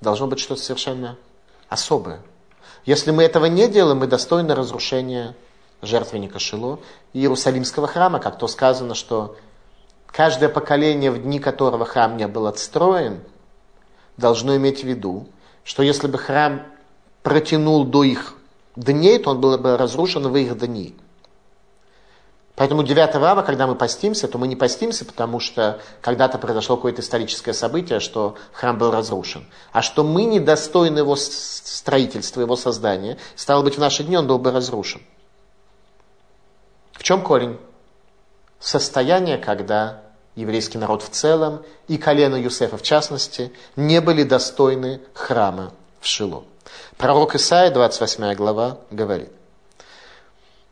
должно 0.00 0.26
быть 0.26 0.40
что-то 0.40 0.60
совершенно 0.60 1.16
особое. 1.68 2.20
Если 2.84 3.10
мы 3.10 3.22
этого 3.22 3.46
не 3.46 3.68
делаем, 3.68 3.98
мы 3.98 4.06
достойны 4.06 4.54
разрушения 4.54 5.36
жертвенника 5.82 6.38
Шило 6.38 6.80
и 7.12 7.20
Иерусалимского 7.20 7.86
храма, 7.86 8.18
как 8.18 8.38
то 8.38 8.48
сказано, 8.48 8.94
что 8.94 9.36
каждое 10.06 10.48
поколение, 10.48 11.10
в 11.10 11.22
дни 11.22 11.38
которого 11.38 11.84
храм 11.84 12.16
не 12.16 12.26
был 12.26 12.46
отстроен, 12.46 13.20
должно 14.16 14.56
иметь 14.56 14.80
в 14.80 14.86
виду, 14.86 15.28
что 15.68 15.82
если 15.82 16.06
бы 16.06 16.16
храм 16.16 16.62
протянул 17.22 17.84
до 17.84 18.02
их 18.02 18.36
дней, 18.74 19.18
то 19.18 19.32
он 19.32 19.40
был 19.42 19.58
бы 19.58 19.76
разрушен 19.76 20.26
в 20.26 20.34
их 20.34 20.58
дни. 20.58 20.96
Поэтому 22.56 22.82
9 22.82 23.14
ава, 23.16 23.42
когда 23.42 23.66
мы 23.66 23.74
постимся, 23.74 24.28
то 24.28 24.38
мы 24.38 24.48
не 24.48 24.56
постимся, 24.56 25.04
потому 25.04 25.40
что 25.40 25.78
когда-то 26.00 26.38
произошло 26.38 26.76
какое-то 26.76 27.02
историческое 27.02 27.52
событие, 27.52 28.00
что 28.00 28.36
храм 28.52 28.78
был 28.78 28.90
разрушен. 28.90 29.44
А 29.70 29.82
что 29.82 30.04
мы 30.04 30.24
недостойны 30.24 31.00
его 31.00 31.16
строительства, 31.16 32.40
его 32.40 32.56
создания, 32.56 33.18
стало 33.36 33.62
быть, 33.62 33.74
в 33.74 33.78
наши 33.78 34.04
дни 34.04 34.16
он 34.16 34.26
был 34.26 34.38
бы 34.38 34.50
разрушен. 34.50 35.02
В 36.92 37.02
чем 37.02 37.20
корень? 37.20 37.58
Состояние, 38.58 39.36
когда 39.36 40.07
еврейский 40.38 40.78
народ 40.78 41.02
в 41.02 41.10
целом 41.10 41.62
и 41.88 41.98
колено 41.98 42.36
Юсефа 42.36 42.76
в 42.76 42.82
частности 42.82 43.52
не 43.76 44.00
были 44.00 44.22
достойны 44.22 45.00
храма 45.12 45.72
в 46.00 46.06
Шило. 46.06 46.44
Пророк 46.96 47.34
Исаия, 47.34 47.70
28 47.72 48.34
глава, 48.34 48.78
говорит. 48.90 49.30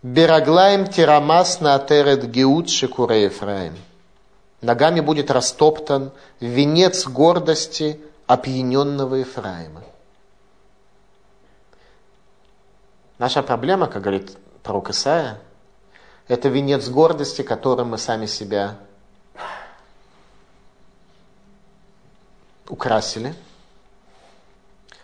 Бераглаем 0.02 0.86
тирамас 0.86 1.60
на 1.60 1.74
атерет 1.74 2.30
геут 2.30 2.70
шикуре 2.70 3.24
Ефраим. 3.24 3.76
Ногами 4.60 5.00
будет 5.00 5.30
растоптан 5.30 6.12
венец 6.38 7.06
гордости 7.06 8.00
опьяненного 8.26 9.16
Ефраима. 9.16 9.82
Наша 13.18 13.42
проблема, 13.42 13.88
как 13.88 14.02
говорит 14.02 14.36
пророк 14.62 14.90
Исаия, 14.90 15.38
это 16.28 16.48
венец 16.48 16.88
гордости, 16.88 17.42
которым 17.42 17.90
мы 17.90 17.98
сами 17.98 18.26
себя 18.26 18.76
украсили 22.68 23.34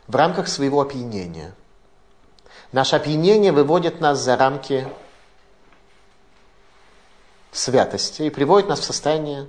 в 0.07 0.17
рамках 0.17 0.49
своего 0.49 0.81
опьянения– 0.81 1.55
Наше 2.73 2.97
опьянение 2.97 3.53
выводит 3.53 4.01
нас 4.01 4.19
за 4.19 4.35
рамки 4.37 4.89
святости 7.53 8.23
и 8.23 8.31
приводит 8.31 8.67
нас 8.71 8.81
в 8.81 8.85
состояние 8.85 9.47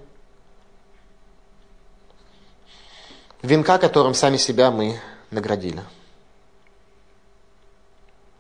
венка, 3.41 3.78
которым 3.78 4.13
сами 4.13 4.36
себя 4.36 4.71
мы 4.71 4.99
наградили. 5.32 5.84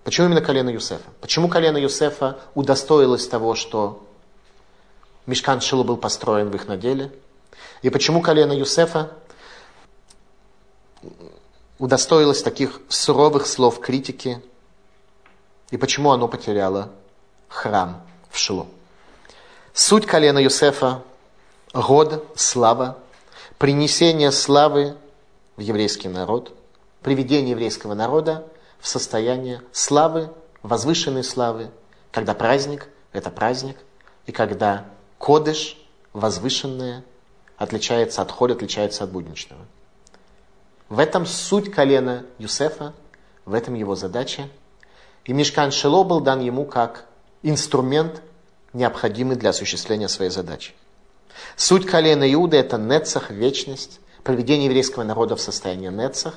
Почему 0.03 0.27
именно 0.27 0.41
колено 0.41 0.69
Юсефа? 0.69 1.09
Почему 1.21 1.47
колено 1.47 1.77
Юсефа 1.77 2.39
удостоилось 2.53 3.25
того, 3.25 3.55
что 3.55 4.05
Мешкан 5.25 5.61
Шилу 5.61 5.85
был 5.85 5.95
построен 5.95 6.49
в 6.49 6.55
их 6.55 6.67
наделе? 6.67 7.09
И 7.83 7.89
почему 7.89 8.21
колено 8.21 8.51
Юсефа 8.51 9.11
удостоилось 11.79 12.41
таких 12.41 12.81
суровых 12.89 13.45
слов 13.47 13.79
критики 13.79 14.41
и 15.71 15.77
почему 15.77 16.11
оно 16.11 16.27
потеряло 16.27 16.91
храм 17.47 18.03
в 18.29 18.37
Шило. 18.37 18.67
Суть 19.73 20.05
колена 20.05 20.37
Юсефа– 20.37 21.01
год, 21.73 22.27
слава, 22.35 22.99
принесение 23.57 24.31
славы 24.31 24.95
в 25.55 25.61
еврейский 25.61 26.09
народ, 26.09 26.53
приведение 27.01 27.51
еврейского 27.51 27.95
народа 27.95 28.47
в 28.79 28.87
состояние 28.87 29.61
славы, 29.71 30.31
возвышенной 30.61 31.23
славы, 31.23 31.71
когда 32.11 32.33
праздник– 32.33 32.87
это 33.11 33.31
праздник, 33.31 33.77
и 34.25 34.31
когда 34.31 34.85
кодыш, 35.17 35.77
возвышенное, 36.13 37.03
отличается 37.57 38.21
от 38.21 38.31
хода, 38.31 38.53
отличается 38.53 39.03
от 39.03 39.11
будничного. 39.11 39.65
В 40.93 40.99
этом 40.99 41.25
суть 41.25 41.71
колена 41.71 42.23
Юсефа, 42.37 42.93
в 43.45 43.55
этом 43.55 43.73
его 43.73 43.95
задача– 43.95 44.47
и 45.25 45.33
Мишкан 45.33 45.71
Шило 45.71 46.03
был 46.03 46.19
дан 46.19 46.39
ему 46.39 46.65
как 46.65 47.05
инструмент, 47.41 48.21
необходимый 48.73 49.35
для 49.35 49.49
осуществления 49.49 50.07
своей 50.07 50.29
задачи. 50.29 50.73
Суть 51.55 51.87
колена 51.87 52.31
Иуда– 52.31 52.57
это 52.57 52.77
нецах, 52.77 53.31
вечность, 53.31 54.01
проведение 54.23 54.65
еврейского 54.65 55.03
народа 55.03 55.35
в 55.35 55.41
состоянии 55.41 55.89
нецах, 55.89 56.35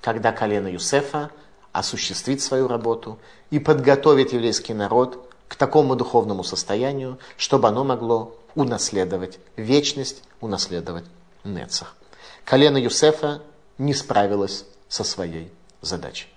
когда 0.00 0.30
колено 0.30 0.68
Юсефа 0.68 1.32
осуществит 1.72 2.40
свою 2.40 2.68
работу 2.68 3.18
и 3.50 3.58
подготовит 3.58 4.32
еврейский 4.32 4.72
народ 4.72 5.28
к 5.48 5.56
такому 5.56 5.96
духовному 5.96 6.44
состоянию, 6.44 7.18
чтобы 7.36 7.66
оно 7.66 7.82
могло 7.82 8.36
унаследовать 8.54 9.40
вечность, 9.56 10.22
унаследовать 10.40 11.06
нецах. 11.42 11.96
Колено 12.44 12.76
Юсефа 12.76 13.42
не 13.78 13.94
справилось 13.94 14.64
со 14.88 15.04
своей 15.04 15.50
задачей. 15.80 16.28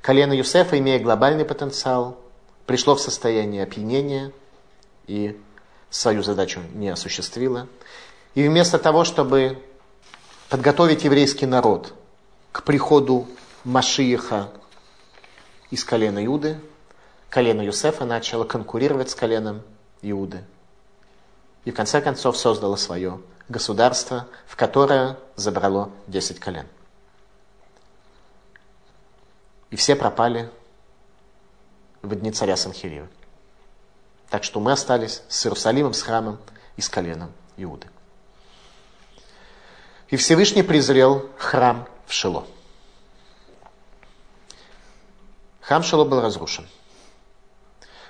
Колено 0.00 0.32
Юсефа, 0.32 0.78
имея 0.78 1.00
глобальный 1.00 1.44
потенциал, 1.44 2.18
пришло 2.66 2.94
в 2.94 3.00
состояние 3.00 3.62
опьянения 3.62 4.32
и 5.06 5.40
свою 5.90 6.22
задачу 6.22 6.60
не 6.74 6.88
осуществило. 6.88 7.66
И 8.34 8.46
вместо 8.46 8.78
того, 8.78 9.04
чтобы 9.04 9.62
подготовить 10.48 11.04
еврейский 11.04 11.46
народ 11.46 11.94
к 12.52 12.62
приходу 12.62 13.26
Машииха 13.64 14.50
из 15.70 15.84
колена 15.84 16.24
Иуды, 16.24 16.60
колено 17.28 17.62
Юсефа 17.62 18.04
начало 18.04 18.44
конкурировать 18.44 19.10
с 19.10 19.14
коленом 19.14 19.62
Иуды. 20.02 20.44
И 21.64 21.70
в 21.70 21.74
конце 21.74 22.00
концов 22.00 22.36
создало 22.36 22.76
свое 22.76 23.20
государство, 23.48 24.26
в 24.46 24.56
которое 24.56 25.18
забрало 25.38 25.90
10 26.08 26.40
колен. 26.40 26.66
И 29.70 29.76
все 29.76 29.94
пропали 29.94 30.50
в 32.02 32.14
дни 32.14 32.32
царя 32.32 32.56
Санхирива. 32.56 33.08
Так 34.30 34.44
что 34.44 34.60
мы 34.60 34.72
остались 34.72 35.22
с 35.28 35.46
Иерусалимом, 35.46 35.94
с 35.94 36.02
храмом 36.02 36.38
и 36.76 36.80
с 36.80 36.88
коленом 36.88 37.32
Иуды. 37.56 37.86
И 40.08 40.16
Всевышний 40.16 40.62
презрел 40.62 41.28
храм 41.38 41.86
в 42.06 42.12
Шило. 42.12 42.46
Храм 45.60 45.82
Шило 45.82 46.04
был 46.04 46.20
разрушен. 46.20 46.66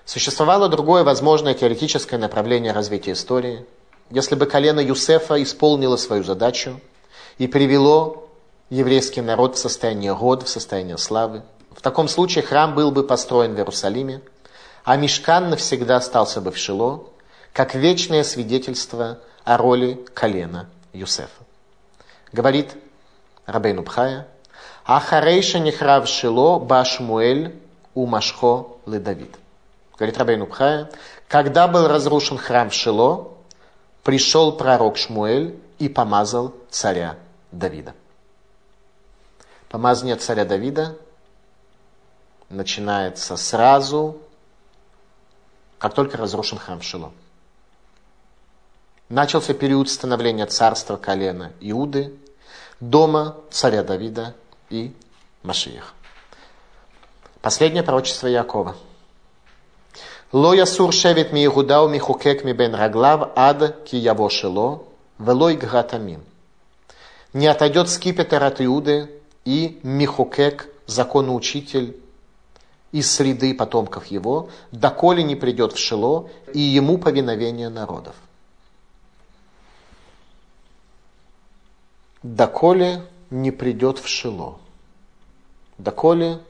Существовало 0.05 0.69
другое 0.69 1.05
возможное 1.05 1.55
теоретическое 1.55 2.17
направление 2.17 2.73
развития 2.73 3.13
истории. 3.13 3.67
Если 4.11 4.37
бы 4.37 4.47
колено 4.47 4.81
Юсефа 4.81 5.43
исполнило 5.43 5.97
свою 5.97 6.25
задачу 6.25 6.81
и 7.39 7.47
привело 7.47 8.29
еврейский 8.69 9.21
народ 9.21 9.57
в 9.57 9.59
состояние 9.59 10.15
года, 10.15 10.45
в 10.45 10.49
состояние 10.49 10.99
славы, 10.99 11.43
в 11.71 11.81
таком 11.81 12.09
случае 12.09 12.43
храм 12.45 12.75
был 12.75 12.91
бы 12.91 13.05
построен 13.05 13.55
в 13.55 13.59
Иерусалиме, 13.59 14.21
а 14.85 14.97
Мишкан 14.97 15.51
навсегда 15.51 15.97
остался 15.97 16.41
бы 16.41 16.51
в 16.51 16.59
Шило, 16.59 17.05
как 17.53 17.75
вечное 17.75 18.25
свидетельство 18.25 19.21
о 19.45 19.57
роли 19.57 20.05
колена 20.13 20.69
Юсефа. 20.93 21.45
Говорит 22.33 22.75
Рабейну 23.47 23.83
Бхая, 23.83 24.27
Ахарейша 24.85 25.61
нехрав 25.61 26.09
Шило 26.09 26.59
Башмуэль 26.59 27.55
у 27.95 28.07
Машхо 28.07 28.77
ле 28.87 28.99
Давид. 28.99 29.35
Говорит 29.97 30.19
Рабейну 30.19 30.47
Бхая, 30.47 30.91
когда 31.29 31.69
был 31.69 31.87
разрушен 31.87 32.39
храм 32.39 32.71
в 32.71 32.75
Шило, 32.75 33.29
пришел 34.03 34.53
пророк 34.53 34.97
Шмуэль 34.97 35.59
и 35.79 35.89
помазал 35.89 36.55
царя 36.71 37.17
Давида. 37.53 37.95
Помазание 39.69 40.17
царя 40.17 40.45
Давида 40.45 40.97
начинается 42.49 43.37
сразу, 43.37 44.19
как 45.79 45.95
только 45.95 46.17
разрушен 46.17 46.59
храм 46.59 46.81
Шило. 46.81 47.13
Начался 49.09 49.55
период 49.55 49.89
становления 49.89 50.47
царства 50.47 50.97
колена 50.97 51.53
Иуды, 51.61 52.15
дома 52.81 53.37
царя 53.51 53.83
Давида 53.83 54.35
и 54.71 54.95
Машиях. 55.43 55.95
Последнее 57.41 57.83
пророчество 57.83 58.27
Якова. 58.27 58.77
Ло 60.33 60.53
ясур 60.53 60.93
шевет 60.93 61.33
ми 61.33 61.47
Иуда 61.47 61.81
у 61.81 61.89
михукек 61.89 62.45
ми 62.45 62.53
бен 62.53 62.75
раглав 62.75 63.31
ад 63.35 63.85
ки 63.85 63.97
яво 63.97 64.29
шело, 64.29 64.85
велой 65.19 65.57
гратамин. 65.57 66.23
Не 67.33 67.47
отойдет 67.47 67.89
скипетр 67.89 68.43
от 68.43 68.61
Иуды 68.61 69.11
и 69.45 69.81
михукек, 69.83 70.69
законоучитель 70.87 72.01
из 72.93 73.11
среды 73.11 73.55
потомков 73.55 74.07
его, 74.07 74.49
доколе 74.73 75.23
не 75.23 75.37
придет 75.37 75.73
в 75.73 75.79
Шило 75.79 76.31
и 76.55 76.61
ему 76.61 76.99
повиновение 76.99 77.69
народов. 77.69 78.17
Доколе 82.23 83.03
не 83.31 83.51
придет 83.51 83.99
в 83.99 84.09
Шило. 84.09 84.59
Доколе 85.77 86.41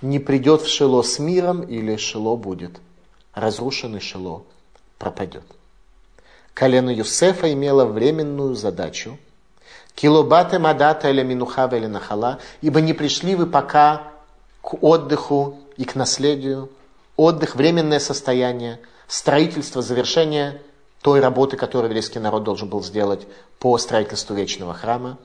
не 0.00 0.18
придет 0.18 0.62
в 0.62 0.68
Шило 0.68 1.02
с 1.02 1.18
миром 1.18 1.62
или 1.62 1.96
Шило 1.96 2.36
будет 2.36 2.80
разрушен 3.36 3.96
и 3.96 4.00
Шило 4.00 4.44
пропадет. 4.98 5.44
Колено 6.54 6.90
Юсефа 6.90 7.52
имело 7.52 7.84
временную 7.84 8.54
задачу 8.54 9.18
Килобаты 9.96 10.58
мадата 10.58 11.08
или 11.10 11.22
минуха 11.22 11.68
или 11.72 11.86
нахала, 11.86 12.38
ибо 12.60 12.82
не 12.82 12.92
пришли 12.92 13.34
вы 13.34 13.46
пока 13.46 14.12
к 14.60 14.74
отдыху 14.82 15.58
и 15.78 15.84
к 15.84 15.94
наследию. 15.94 16.70
Отдых, 17.16 17.56
временное 17.56 17.98
состояние, 17.98 18.78
строительство, 19.08 19.80
завершение 19.80 20.60
той 21.00 21.20
работы, 21.20 21.56
которую 21.56 21.88
еврейский 21.88 22.18
народ 22.18 22.44
должен 22.44 22.68
был 22.68 22.82
сделать 22.82 23.26
по 23.58 23.78
строительству 23.78 24.34
вечного 24.34 24.74
храма, 24.74 25.16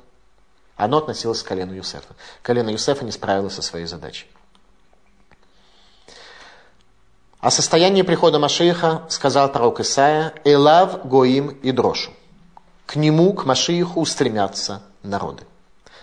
оно 0.77 0.99
относилось 0.99 1.43
к 1.43 1.47
колену 1.47 1.73
Юсефа. 1.73 2.15
Колено 2.41 2.69
Юсефа 2.69 3.03
не 3.03 3.11
справилось 3.11 3.55
со 3.55 3.61
своей 3.61 3.87
задачей. 3.87 4.27
О 7.41 7.51
состоянии 7.51 8.03
прихода 8.03 8.39
Машииха 8.39 9.03
сказал 9.09 9.51
пророк 9.51 9.81
Исаия, 9.81 10.33
«Элав 10.45 11.05
Гоим 11.05 11.49
и 11.49 11.71
Дрошу». 11.71 12.11
К 12.91 12.97
нему, 12.97 13.31
к 13.31 13.45
Машииху 13.45 14.01
устремятся 14.01 14.81
народы. 15.01 15.45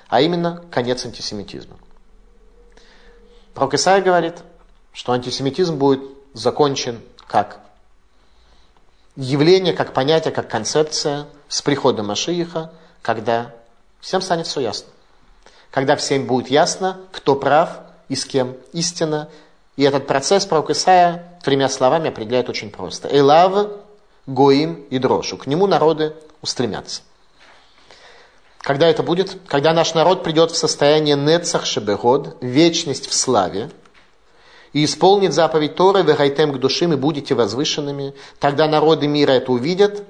А 0.08 0.22
именно, 0.22 0.64
конец 0.70 1.04
антисемитизма. 1.04 1.76
Пророк 3.52 3.74
Исаия 3.74 4.02
говорит, 4.02 4.36
что 4.94 5.12
антисемитизм 5.12 5.76
будет 5.76 6.00
закончен 6.32 7.02
как 7.26 7.60
явление, 9.16 9.74
как 9.74 9.92
понятие, 9.92 10.32
как 10.32 10.48
концепция 10.48 11.26
с 11.46 11.60
приходом 11.60 12.06
Машииха, 12.06 12.72
когда 13.02 13.54
всем 14.00 14.22
станет 14.22 14.46
все 14.46 14.60
ясно. 14.60 14.88
Когда 15.70 15.94
всем 15.94 16.26
будет 16.26 16.50
ясно, 16.50 17.02
кто 17.12 17.36
прав 17.36 17.80
и 18.08 18.16
с 18.16 18.24
кем 18.24 18.56
истина. 18.72 19.28
И 19.76 19.82
этот 19.82 20.06
процесс 20.06 20.46
пророк 20.46 20.70
Исаия 20.70 21.38
тремя 21.44 21.68
словами 21.68 22.08
определяет 22.08 22.48
очень 22.48 22.70
просто. 22.70 23.14
Элав, 23.14 23.68
Гоим 24.28 24.84
и 24.90 24.98
Дрошу. 24.98 25.38
К 25.38 25.46
нему 25.46 25.66
народы 25.66 26.14
устремятся. 26.42 27.00
Когда 28.58 28.86
это 28.86 29.02
будет? 29.02 29.38
Когда 29.46 29.72
наш 29.72 29.94
народ 29.94 30.22
придет 30.22 30.50
в 30.50 30.56
состояние 30.56 31.16
Нецах 31.16 31.64
Шебегод, 31.64 32.36
вечность 32.42 33.08
в 33.08 33.14
славе, 33.14 33.70
и 34.74 34.84
исполнит 34.84 35.32
заповедь 35.32 35.76
Торы, 35.76 36.02
вы 36.02 36.12
гайтем 36.12 36.52
к 36.52 36.58
душим 36.58 36.92
и 36.92 36.96
будете 36.96 37.34
возвышенными, 37.34 38.14
тогда 38.38 38.68
народы 38.68 39.08
мира 39.08 39.32
это 39.32 39.50
увидят, 39.50 40.04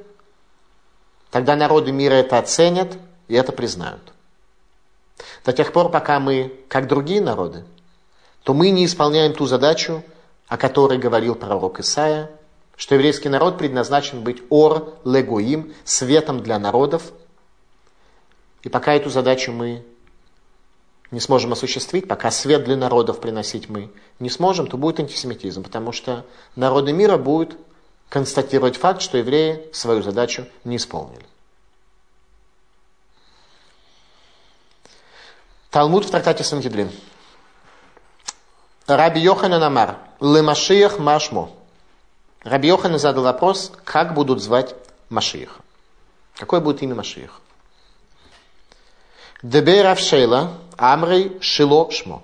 тогда 1.30 1.54
народы 1.54 1.92
мира 1.92 2.14
это 2.14 2.38
оценят 2.38 2.98
и 3.28 3.34
это 3.34 3.52
признают. 3.52 4.12
До 5.44 5.52
тех 5.52 5.72
пор, 5.72 5.90
пока 5.90 6.18
мы, 6.18 6.52
как 6.68 6.88
другие 6.88 7.20
народы, 7.20 7.64
то 8.42 8.52
мы 8.52 8.70
не 8.70 8.84
исполняем 8.84 9.32
ту 9.32 9.46
задачу, 9.46 10.02
о 10.48 10.56
которой 10.56 10.98
говорил 10.98 11.36
пророк 11.36 11.78
Исаия, 11.78 12.30
что 12.78 12.94
еврейский 12.94 13.28
народ 13.28 13.58
предназначен 13.58 14.22
быть 14.22 14.40
ор 14.50 14.96
легуим, 15.04 15.74
светом 15.84 16.42
для 16.44 16.60
народов. 16.60 17.12
И 18.62 18.68
пока 18.68 18.94
эту 18.94 19.10
задачу 19.10 19.50
мы 19.50 19.84
не 21.10 21.18
сможем 21.18 21.52
осуществить, 21.52 22.06
пока 22.06 22.30
свет 22.30 22.64
для 22.64 22.76
народов 22.76 23.20
приносить 23.20 23.68
мы 23.68 23.90
не 24.20 24.30
сможем, 24.30 24.68
то 24.68 24.76
будет 24.76 25.00
антисемитизм, 25.00 25.64
потому 25.64 25.90
что 25.90 26.24
народы 26.54 26.92
мира 26.92 27.16
будут 27.16 27.58
констатировать 28.08 28.76
факт, 28.76 29.02
что 29.02 29.18
евреи 29.18 29.68
свою 29.72 30.02
задачу 30.02 30.46
не 30.62 30.76
исполнили. 30.76 31.26
Талмуд 35.70 36.04
в 36.04 36.10
трактате 36.10 36.44
Сангидрин. 36.44 36.90
Раби 38.86 39.20
Йоханан 39.20 39.64
Амар, 39.64 39.98
Лемашиях 40.20 41.00
Машмо. 41.00 41.57
Раби 42.42 42.68
Йоханан 42.68 42.98
задал 42.98 43.24
вопрос, 43.24 43.72
как 43.84 44.14
будут 44.14 44.40
звать 44.40 44.74
Машииха. 45.10 45.60
Какое 46.36 46.60
будет 46.60 46.82
имя 46.82 46.94
Машииха? 46.94 47.40
Дебе 49.42 49.82
Равшейла, 49.82 50.52
Амрей 50.76 51.38
Шило 51.40 51.90
Шмо. 51.90 52.22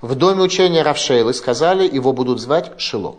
В 0.00 0.14
доме 0.16 0.42
учения 0.42 0.82
Равшейлы 0.82 1.32
сказали, 1.34 1.88
его 1.88 2.12
будут 2.12 2.40
звать 2.40 2.80
Шило. 2.80 3.16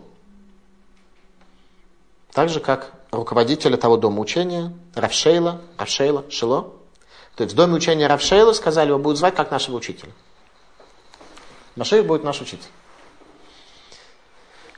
Так 2.32 2.48
же, 2.48 2.60
как 2.60 2.92
руководителя 3.10 3.76
того 3.76 3.96
дома 3.96 4.20
учения, 4.20 4.72
Равшейла, 4.94 5.60
Равшейла, 5.78 6.24
Шило. 6.30 6.72
То 7.36 7.44
есть 7.44 7.54
в 7.54 7.56
доме 7.56 7.74
учения 7.74 8.06
Равшейла 8.06 8.52
сказали, 8.52 8.88
его 8.88 8.98
будут 8.98 9.18
звать 9.18 9.34
как 9.34 9.50
нашего 9.50 9.76
учителя. 9.76 10.12
Машех 11.76 12.06
будет 12.06 12.24
наш 12.24 12.40
учитель. 12.40 12.68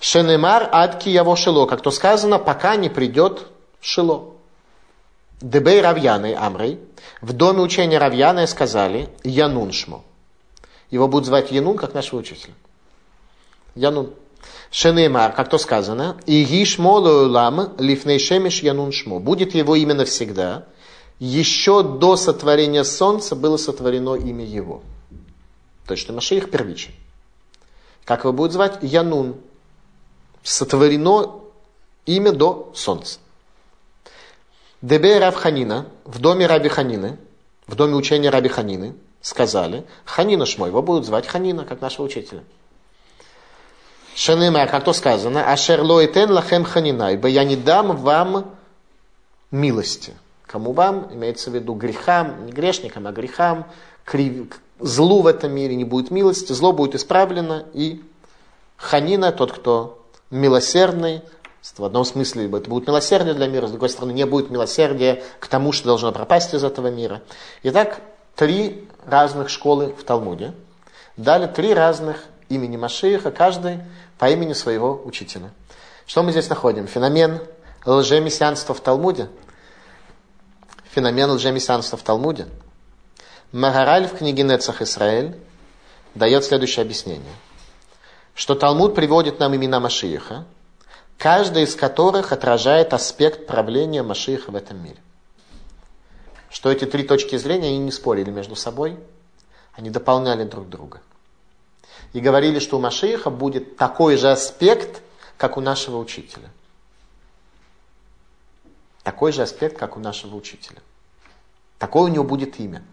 Шенемар 0.01 0.69
адки 0.73 1.09
яво 1.09 1.37
шило, 1.37 1.67
как 1.67 1.83
то 1.83 1.91
сказано, 1.91 2.39
пока 2.39 2.77
не 2.77 2.89
придет 2.89 3.47
шило. 3.81 4.35
Дебей 5.41 5.81
Равьяны 5.81 6.35
Амрей, 6.35 6.81
в 7.21 7.33
доме 7.33 7.61
учения 7.61 7.99
Равьяны 7.99 8.47
сказали 8.47 9.09
Янун 9.23 9.73
Шмо. 9.73 10.03
Его 10.91 11.09
будут 11.09 11.27
звать 11.27 11.51
Янун, 11.51 11.77
как 11.77 11.95
нашего 11.95 12.21
учителя. 12.21 12.55
Янун. 13.75 14.15
Шенеймар, 14.71 15.33
как 15.33 15.49
то 15.49 15.59
сказано, 15.59 16.17
и 16.27 16.45
Гишмо 16.45 16.99
Лам 16.99 17.75
Лифней 17.79 18.19
Шемиш 18.19 18.63
Янун 18.63 18.93
Шмо. 18.93 19.19
Будет 19.19 19.55
его 19.55 19.75
имя 19.77 19.95
навсегда. 19.95 20.67
Еще 21.19 21.83
до 21.83 22.17
сотворения 22.17 22.85
солнца 22.85 23.35
было 23.35 23.57
сотворено 23.57 24.15
имя 24.15 24.45
его. 24.45 24.83
То 25.87 25.93
есть, 25.93 26.03
что 26.03 26.13
Машиих 26.13 26.51
первичен. 26.51 26.93
Как 28.05 28.25
его 28.25 28.33
будет 28.33 28.53
звать? 28.53 28.79
Янун. 28.83 29.37
Сотворено 30.47 31.43
имя 32.07 32.31
до 32.31 32.71
солнца. 32.73 33.19
Дебе 34.81 35.19
Рав 35.19 35.35
Ханина, 35.35 35.87
в 36.05 36.21
доме 36.21 36.47
Раби 36.47 36.69
Ханины, 36.69 37.19
в 37.67 37.75
доме 37.75 37.97
учения 37.97 38.31
Раби 38.31 38.49
Ханины, 38.49 38.95
сказали, 39.21 39.85
Ханина 40.05 40.47
Шмой, 40.47 40.69
его 40.69 40.83
будут 40.83 41.05
звать 41.05 41.27
Ханина, 41.27 41.65
как 41.65 41.81
нашего 41.81 42.07
учителя. 42.07 42.45
Шенема, 44.15 44.65
как 44.69 44.85
то 44.85 44.93
сказано, 44.93 45.51
Ашер 45.53 45.83
лоитен 45.83 46.31
лахем 46.31 46.65
ханина, 46.65 47.13
ибо 47.13 47.27
я 47.27 47.43
не 47.43 47.57
дам 47.57 47.97
вам 47.97 48.55
милости. 49.51 50.15
Кому 50.47 50.73
вам? 50.73 51.13
Имеется 51.13 51.51
в 51.51 51.57
виду 51.57 51.75
грехам, 51.75 52.47
не 52.47 52.53
грешникам, 52.53 53.09
а 53.09 53.11
грехам, 53.11 53.67
злу 54.79 55.23
в 55.23 55.27
этом 55.27 55.51
мире, 55.51 55.75
не 55.75 55.85
будет 55.85 56.13
милости, 56.13 56.53
зло 56.53 56.73
будет 56.73 56.95
исправлено, 56.95 57.67
и 57.75 58.01
ханина, 58.77 59.33
тот, 59.33 59.51
кто 59.51 60.06
милосердный, 60.31 61.23
в 61.77 61.85
одном 61.85 62.05
смысле 62.05 62.47
это 62.47 62.71
будет 62.71 62.87
милосердие 62.87 63.35
для 63.35 63.49
мира, 63.49 63.67
с 63.67 63.71
другой 63.71 63.89
стороны 63.89 64.13
не 64.13 64.25
будет 64.25 64.51
милосердия 64.51 65.23
к 65.41 65.49
тому, 65.49 65.73
что 65.73 65.87
должно 65.87 66.13
пропасть 66.13 66.55
из 66.55 66.63
этого 66.63 66.89
мира. 66.89 67.23
Итак, 67.65 68.01
три 68.35 68.89
разных 69.05 69.49
школы 69.49 69.95
в 69.99 70.05
Талмуде 70.05 70.53
дали 71.17 71.47
три 71.47 71.75
разных 71.75 72.25
имени 72.49 72.77
Машииха, 72.77 73.31
каждый 73.31 73.81
по 74.19 74.31
имени 74.31 74.53
своего 74.53 75.03
учителя. 75.05 75.51
Что 76.07 76.23
мы 76.23 76.31
здесь 76.31 76.49
находим? 76.49 76.87
Феномен 76.87 77.41
лжемессианства 77.85 78.75
в 78.75 78.81
Талмуде. 78.81 79.29
Феномен 80.93 81.31
лжемессианства 81.33 81.99
в 81.99 82.03
Талмуде. 82.03 82.47
Магараль 83.53 84.07
в 84.07 84.17
книге 84.19 84.45
Нецах 84.45 84.83
Исраэль 84.83 85.37
дает 86.15 86.45
следующее 86.45 86.83
объяснение. 86.83 87.33
Что 88.37 88.55
Талмуд 88.55 88.95
приводит 88.95 89.41
нам 89.41 89.57
имена 89.57 89.81
Машииха, 89.81 90.45
каждый 91.17 91.63
из 91.63 91.75
которых 91.75 92.33
отражает 92.33 92.93
аспект 92.93 93.47
правления 93.47 94.03
Машииха 94.03 94.51
в 94.51 94.57
этом 94.57 94.85
мире. 94.85 94.99
Что 96.51 96.71
эти 96.71 96.85
три 96.85 97.03
точки 97.05 97.37
зрения, 97.39 97.69
они 97.69 97.79
не 97.79 97.91
спорили 97.91 98.31
между 98.31 98.55
собой, 98.55 98.99
они 99.73 99.89
дополняли 99.89 100.45
друг 100.45 100.69
друга. 100.69 101.01
И 102.13 102.21
говорили, 102.21 102.59
что 102.59 102.77
у 102.77 102.81
Машииха 102.81 103.31
будет 103.31 103.79
такой 103.79 104.19
же 104.19 104.31
аспект, 104.31 105.01
как 105.39 105.57
у 105.57 105.63
нашего 105.63 105.97
учителя. 105.97 106.51
Такой 109.03 109.33
же 109.33 109.41
аспект, 109.41 109.79
как 109.79 109.97
у 109.97 110.01
нашего 110.01 110.37
учителя. 110.37 110.83
Такое 111.79 112.03
у 112.03 112.09
него 112.09 112.23
будет 112.25 112.61
имя. 112.61 112.85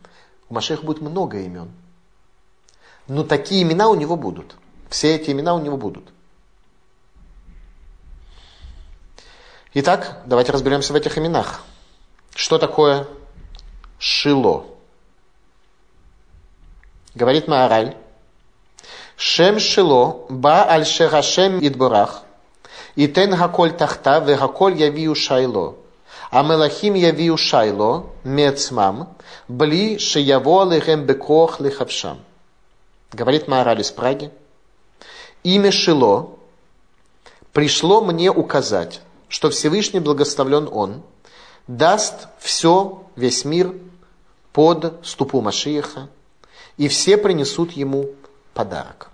У 0.47 0.53
Машиха 0.53 0.85
будет 0.85 1.01
много 1.01 1.39
имен. 1.41 1.69
Но 3.09 3.25
такие 3.25 3.63
имена 3.63 3.89
у 3.89 3.95
него 3.95 4.15
будут. 4.15 4.55
Все 4.93 5.15
эти 5.15 5.31
имена 5.31 5.55
у 5.55 5.59
него 5.59 5.75
будут. 5.75 6.03
Итак, 9.73 10.21
давайте 10.27 10.51
разберемся 10.51 10.93
в 10.93 10.95
этих 10.95 11.17
именах. 11.17 11.63
Что 12.35 12.59
такое 12.59 13.07
Шило? 13.97 14.67
Говорит 17.15 17.47
Маараль. 17.47 17.97
Шем 19.17 19.59
Шило, 19.59 20.27
ба 20.29 20.69
аль 20.69 20.85
шерашем 20.85 21.57
идборах, 21.67 22.21
и 22.93 23.07
тен 23.07 23.35
хаколь 23.35 23.75
тахта, 23.75 24.19
ве 24.19 24.37
хаколь 24.37 24.77
явию 24.77 25.15
шайло. 25.15 25.75
А 26.29 26.43
мелахим 26.43 26.93
явию 26.93 27.35
шайло, 27.37 28.05
мецмам, 28.23 29.17
бли 29.47 29.97
шияво 29.97 30.71
лехем 30.71 31.03
бекох 31.07 31.59
лехавшам. 31.59 32.19
Говорит 33.11 33.47
Маараль 33.47 33.81
из 33.81 33.89
Праги. 33.89 34.31
Имя 35.43 35.71
Шило 35.71 36.29
пришло 37.51 38.01
мне 38.01 38.31
указать, 38.31 39.01
что 39.27 39.49
Всевышний 39.49 39.99
благословлен 39.99 40.69
Он, 40.71 41.03
даст 41.67 42.27
все, 42.39 43.03
весь 43.15 43.43
мир 43.43 43.75
под 44.53 45.05
ступу 45.05 45.41
Машиеха, 45.41 46.07
и 46.77 46.87
все 46.87 47.17
принесут 47.17 47.71
ему 47.71 48.09
подарок. 48.53 49.09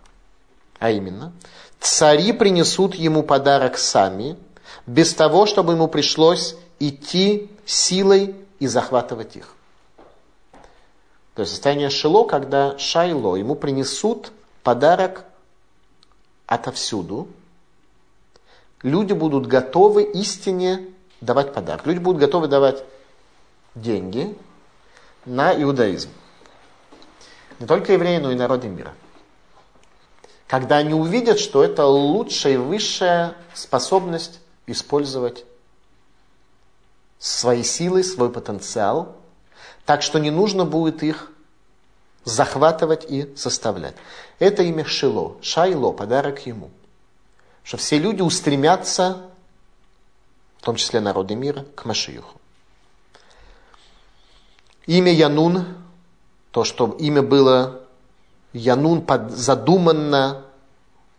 А 0.78 0.92
именно, 0.92 1.34
цари 1.80 2.32
принесут 2.32 2.96
ему 2.96 3.24
подарок 3.24 3.78
сами, 3.78 4.38
без 4.86 5.14
того, 5.14 5.46
чтобы 5.46 5.74
ему 5.74 5.88
пришлось 5.88 6.56
идти 6.80 7.50
силой 7.66 8.36
и 8.60 8.68
захватывать 8.68 9.36
их. 9.36 9.56
То 11.36 11.42
есть 11.42 11.54
состояние 11.54 11.90
Шило, 11.90 12.24
когда 12.26 12.78
Шайло, 12.78 13.36
ему 13.36 13.56
принесут 13.56 14.32
подарок 14.64 15.26
отовсюду, 16.50 17.28
люди 18.82 19.14
будут 19.14 19.46
готовы 19.46 20.04
истине 20.04 20.88
давать 21.22 21.54
подарок. 21.54 21.86
Люди 21.86 22.00
будут 22.00 22.20
готовы 22.20 22.48
давать 22.48 22.84
деньги 23.76 24.36
на 25.26 25.54
иудаизм. 25.54 26.10
Не 27.60 27.68
только 27.68 27.94
евреи, 27.94 28.18
но 28.18 28.32
и 28.32 28.36
народы 28.36 28.68
мира. 28.68 28.94
Когда 30.48 30.78
они 30.78 30.96
увидят, 30.96 31.40
что 31.40 31.64
это 31.64 31.86
лучшая 31.86 32.56
и 32.56 32.58
высшая 32.58 33.36
способность 33.54 34.40
использовать 34.66 35.46
свои 37.20 37.62
силы, 37.62 38.04
свой 38.04 38.32
потенциал, 38.32 39.16
так 39.86 40.02
что 40.02 40.18
не 40.18 40.32
нужно 40.32 40.66
будет 40.66 41.04
их 41.04 41.32
захватывать 42.24 43.06
и 43.10 43.34
составлять. 43.36 43.96
Это 44.40 44.64
имя 44.64 44.86
Шило, 44.86 45.38
Шайло, 45.42 45.92
подарок 45.92 46.46
ему– 46.46 46.72
что 47.70 47.78
все 47.78 48.00
люди 48.00 48.24
устремятся, 48.24 49.30
в 50.58 50.66
том 50.66 50.76
числе 50.76 51.00
народы 51.02 51.36
мира, 51.36 51.66
к 51.76 51.86
Машиюху. 51.86 52.42
Имя 54.88 55.14
Янун, 55.14 55.66
то, 56.50 56.64
что 56.64 56.98
имя 57.00 57.22
было 57.22 57.84
Янун 58.54 59.06
задуманно, 59.30 60.46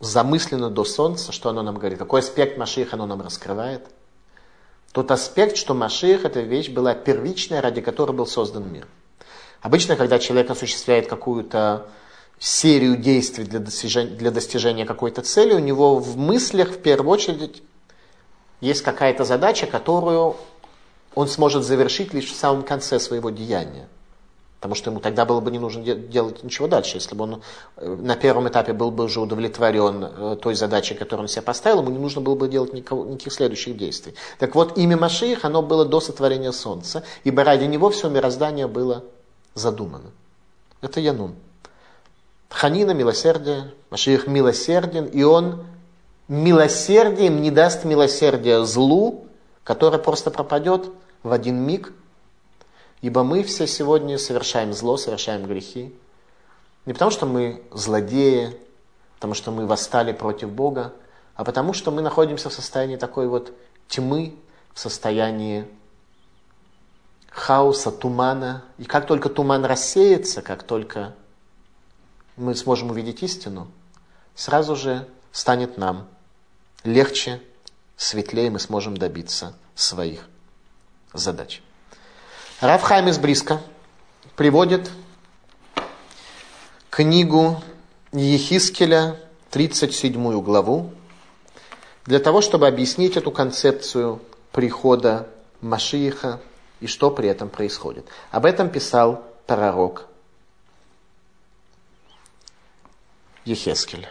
замысленно 0.00 0.70
до 0.70 0.82
солнца, 0.82 1.30
что 1.30 1.50
оно 1.50 1.62
нам 1.62 1.76
говорит, 1.76 2.00
какой 2.00 2.18
аспект 2.18 2.58
Машиха 2.58 2.96
оно 2.96 3.06
нам 3.06 3.22
раскрывает. 3.22 3.86
Тот 4.90 5.12
аспект, 5.12 5.56
что 5.56 5.72
Машиих, 5.72 6.24
эта 6.24 6.40
вещь 6.40 6.68
была 6.68 6.94
первичная, 6.96 7.60
ради 7.60 7.80
которой 7.80 8.10
был 8.10 8.26
создан 8.26 8.72
мир. 8.72 8.88
Обычно, 9.62 9.96
когда 9.96 10.18
человек 10.18 10.50
осуществляет 10.50 11.06
какую-то 11.06 11.86
серию 12.38 12.96
действий 12.96 13.44
для 13.44 13.60
достижения, 13.60 14.10
для 14.16 14.30
достижения 14.30 14.86
какой-то 14.86 15.22
цели, 15.22 15.52
у 15.52 15.58
него 15.58 15.96
в 15.96 16.16
мыслях 16.16 16.70
в 16.70 16.78
первую 16.78 17.10
очередь 17.10 17.62
есть 18.60 18.82
какая-то 18.82 19.24
задача, 19.24 19.66
которую 19.66 20.36
он 21.14 21.28
сможет 21.28 21.64
завершить 21.64 22.14
лишь 22.14 22.30
в 22.30 22.36
самом 22.36 22.62
конце 22.62 22.98
своего 22.98 23.30
деяния. 23.30 23.88
Потому 24.60 24.74
что 24.74 24.90
ему 24.90 25.00
тогда 25.00 25.24
было 25.24 25.40
бы 25.40 25.50
не 25.50 25.58
нужно 25.58 25.82
делать 25.82 26.44
ничего 26.44 26.68
дальше. 26.68 26.98
Если 26.98 27.14
бы 27.14 27.24
он 27.24 27.42
э, 27.76 27.94
на 27.94 28.14
первом 28.14 28.46
этапе 28.46 28.74
был 28.74 28.90
бы 28.90 29.04
уже 29.04 29.20
удовлетворен 29.20 30.04
э, 30.04 30.36
той 30.40 30.54
задачей, 30.54 30.94
которую 30.94 31.24
он 31.24 31.28
себе 31.28 31.40
поставил, 31.40 31.80
ему 31.80 31.90
не 31.90 31.98
нужно 31.98 32.20
было 32.20 32.34
бы 32.34 32.46
делать 32.46 32.74
никакого, 32.74 33.06
никаких 33.06 33.32
следующих 33.32 33.78
действий. 33.78 34.14
Так 34.38 34.54
вот, 34.54 34.76
имя 34.76 34.98
Машиих, 34.98 35.46
оно 35.46 35.62
было 35.62 35.86
до 35.86 36.00
сотворения 36.00 36.52
Солнца, 36.52 37.04
ибо 37.24 37.42
ради 37.42 37.64
него 37.64 37.88
все 37.88 38.10
мироздание 38.10 38.66
было 38.66 39.04
задумано. 39.54 40.10
Это 40.80 41.00
Янун. 41.00 41.34
Ханина 42.48 42.92
милосердие, 42.92 43.72
Машиих 43.90 44.26
милосерден, 44.26 45.06
и 45.06 45.22
он 45.22 45.64
милосердием 46.28 47.42
не 47.42 47.50
даст 47.50 47.84
милосердия 47.84 48.64
злу, 48.64 49.26
которое 49.64 49.98
просто 49.98 50.30
пропадет 50.30 50.90
в 51.22 51.32
один 51.32 51.56
миг, 51.56 51.92
ибо 53.02 53.22
мы 53.24 53.42
все 53.42 53.66
сегодня 53.66 54.18
совершаем 54.18 54.72
зло, 54.72 54.96
совершаем 54.96 55.46
грехи. 55.46 55.94
Не 56.86 56.92
потому, 56.92 57.10
что 57.10 57.26
мы 57.26 57.62
злодеи, 57.72 58.56
потому 59.16 59.34
что 59.34 59.50
мы 59.50 59.66
восстали 59.66 60.12
против 60.12 60.50
Бога, 60.50 60.92
а 61.34 61.44
потому 61.44 61.72
что 61.72 61.90
мы 61.90 62.02
находимся 62.02 62.48
в 62.48 62.52
состоянии 62.52 62.96
такой 62.96 63.28
вот 63.28 63.52
тьмы, 63.88 64.34
в 64.72 64.80
состоянии 64.80 65.66
хаоса, 67.50 67.90
тумана. 67.90 68.62
И 68.78 68.84
как 68.84 69.08
только 69.08 69.28
туман 69.28 69.64
рассеется, 69.64 70.40
как 70.40 70.62
только 70.62 71.16
мы 72.36 72.54
сможем 72.54 72.90
увидеть 72.90 73.24
истину, 73.24 73.66
сразу 74.36 74.76
же 74.76 75.08
станет 75.32 75.76
нам 75.76 76.06
легче, 76.84 77.42
светлее 77.96 78.50
мы 78.50 78.60
сможем 78.60 78.96
добиться 78.96 79.56
своих 79.74 80.28
задач. 81.12 81.60
Рафхайм 82.60 83.08
из 83.08 83.18
Бриска 83.18 83.60
приводит 84.36 84.88
книгу 86.88 87.60
Ехискеля, 88.12 89.16
37 89.50 90.40
главу, 90.40 90.92
для 92.06 92.20
того, 92.20 92.42
чтобы 92.42 92.68
объяснить 92.68 93.16
эту 93.16 93.32
концепцию 93.32 94.22
прихода 94.52 95.28
Машииха 95.60 96.40
и 96.80 96.86
что 96.86 97.10
при 97.10 97.28
этом 97.28 97.48
происходит. 97.48 98.06
Об 98.30 98.46
этом 98.46 98.70
писал 98.70 99.24
пророк 99.46 100.06
Ехескель. 103.44 104.06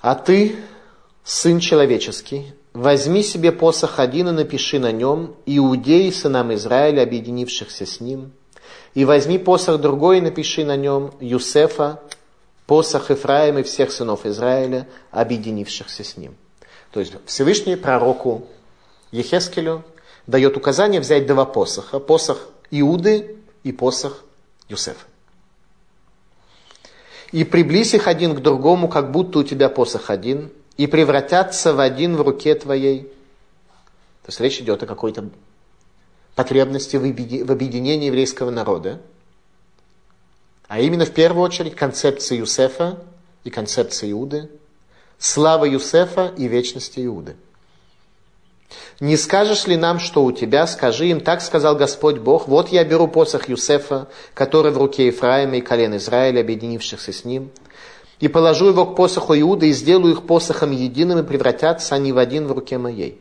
А 0.00 0.14
ты, 0.14 0.56
сын 1.24 1.58
человеческий, 1.58 2.52
возьми 2.72 3.22
себе 3.22 3.50
посох 3.50 3.98
один 3.98 4.28
и 4.28 4.32
напиши 4.32 4.78
на 4.78 4.92
нем 4.92 5.34
Иудеи, 5.46 6.10
сынам 6.10 6.54
Израиля, 6.54 7.02
объединившихся 7.02 7.86
с 7.86 8.00
ним, 8.00 8.32
и 8.94 9.04
возьми 9.04 9.38
посох 9.38 9.80
другой 9.80 10.18
и 10.18 10.20
напиши 10.20 10.64
на 10.64 10.76
нем 10.76 11.12
Юсефа, 11.20 12.00
посох 12.66 13.10
Ифраима 13.10 13.60
и 13.60 13.62
всех 13.64 13.90
сынов 13.90 14.26
Израиля, 14.26 14.88
объединившихся 15.10 16.04
с 16.04 16.16
ним. 16.16 16.36
То 16.90 17.00
есть 17.00 17.14
Всевышний 17.26 17.76
пророку 17.76 18.46
Ехескелю 19.10 19.84
дает 20.26 20.56
указание 20.56 21.00
взять 21.00 21.26
два 21.26 21.44
посоха. 21.44 21.98
Посох 21.98 22.48
Иуды 22.70 23.36
и 23.62 23.72
посох 23.72 24.24
Юсефа. 24.68 25.04
И 27.32 27.44
приблизь 27.44 27.94
их 27.94 28.06
один 28.06 28.34
к 28.34 28.40
другому, 28.40 28.88
как 28.88 29.10
будто 29.10 29.40
у 29.40 29.42
тебя 29.42 29.68
посох 29.68 30.10
один, 30.10 30.52
и 30.76 30.86
превратятся 30.86 31.74
в 31.74 31.80
один 31.80 32.16
в 32.16 32.22
руке 32.22 32.54
твоей. 32.54 33.02
То 34.22 34.28
есть 34.28 34.40
речь 34.40 34.60
идет 34.60 34.82
о 34.82 34.86
какой-то 34.86 35.28
потребности 36.34 36.96
в 36.96 37.50
объединении 37.50 38.06
еврейского 38.06 38.50
народа. 38.50 39.00
А 40.68 40.80
именно 40.80 41.04
в 41.04 41.12
первую 41.12 41.44
очередь 41.44 41.74
концепция 41.74 42.38
Юсефа 42.38 43.02
и 43.44 43.50
концепция 43.50 44.10
Иуды, 44.10 44.50
слава 45.18 45.64
Юсефа 45.64 46.32
и 46.36 46.48
вечности 46.48 47.04
Иуды. 47.04 47.36
Не 48.98 49.16
скажешь 49.16 49.66
ли 49.66 49.76
нам, 49.76 49.98
что 49.98 50.24
у 50.24 50.32
тебя? 50.32 50.66
Скажи 50.66 51.08
им, 51.08 51.20
так 51.20 51.42
сказал 51.42 51.76
Господь 51.76 52.16
Бог, 52.16 52.48
вот 52.48 52.70
я 52.70 52.82
беру 52.84 53.08
посох 53.08 53.48
Юсефа, 53.48 54.08
который 54.32 54.72
в 54.72 54.78
руке 54.78 55.06
Ефраима 55.08 55.56
и 55.56 55.60
колен 55.60 55.96
Израиля, 55.96 56.40
объединившихся 56.40 57.12
с 57.12 57.24
ним, 57.24 57.50
и 58.20 58.28
положу 58.28 58.68
его 58.68 58.86
к 58.86 58.96
посоху 58.96 59.38
Иуды 59.38 59.68
и 59.68 59.72
сделаю 59.72 60.14
их 60.14 60.22
посохом 60.26 60.70
единым, 60.70 61.18
и 61.18 61.22
превратятся 61.22 61.94
они 61.94 62.12
в 62.12 62.18
один 62.18 62.46
в 62.46 62.52
руке 62.52 62.78
моей. 62.78 63.20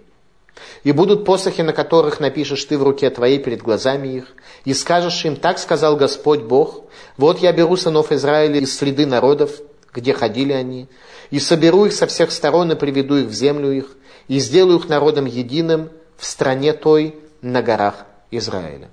И 0.85 0.93
будут 0.93 1.25
посохи, 1.25 1.61
на 1.61 1.73
которых 1.73 2.21
напишешь 2.21 2.63
ты 2.63 2.77
в 2.77 2.83
руке 2.83 3.09
твоей 3.09 3.39
перед 3.39 3.61
глазами 3.61 4.07
их, 4.07 4.33
и 4.63 4.73
скажешь 4.73 5.25
им, 5.25 5.35
так 5.35 5.59
сказал 5.59 5.97
Господь 5.97 6.41
Бог, 6.41 6.83
вот 7.17 7.39
я 7.39 7.51
беру 7.51 7.75
сынов 7.75 8.13
Израиля 8.13 8.59
из 8.59 8.77
среды 8.77 9.05
народов, 9.05 9.51
где 9.93 10.13
ходили 10.13 10.53
они, 10.53 10.87
и 11.31 11.39
соберу 11.39 11.85
их 11.85 11.93
со 11.93 12.07
всех 12.07 12.31
сторон 12.31 12.71
и 12.71 12.75
приведу 12.75 13.17
их 13.17 13.27
в 13.27 13.33
землю 13.33 13.71
их, 13.71 13.95
и 14.27 14.39
сделаю 14.39 14.79
их 14.79 14.89
народом 14.89 15.25
единым 15.25 15.89
в 16.17 16.25
стране 16.25 16.73
той 16.73 17.15
на 17.41 17.61
горах 17.61 18.05
Израиля. 18.31 18.89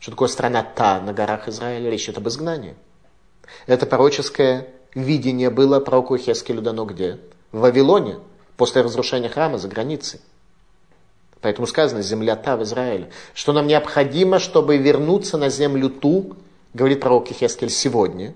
Что 0.00 0.12
такое 0.12 0.28
страна 0.28 0.62
та 0.62 1.00
на 1.00 1.12
горах 1.12 1.48
Израиля? 1.48 1.90
Речь 1.90 2.04
идет 2.04 2.18
об 2.18 2.28
изгнании. 2.28 2.74
Это 3.66 3.86
пророческое 3.86 4.68
видение 4.94 5.50
было 5.50 5.80
пророку 5.80 6.16
Хескелю 6.16 6.62
дано 6.62 6.84
где? 6.84 7.18
В 7.52 7.60
Вавилоне, 7.60 8.18
после 8.56 8.82
разрушения 8.82 9.28
храма 9.28 9.58
за 9.58 9.68
границей. 9.68 10.20
Поэтому 11.40 11.66
сказано, 11.66 12.02
земля 12.02 12.36
та 12.36 12.56
в 12.56 12.62
Израиле. 12.64 13.10
Что 13.32 13.52
нам 13.52 13.66
необходимо, 13.66 14.38
чтобы 14.38 14.76
вернуться 14.76 15.38
на 15.38 15.48
землю 15.48 15.88
ту, 15.88 16.36
говорит 16.74 17.00
пророк 17.00 17.28
Хескель 17.28 17.70
сегодня, 17.70 18.34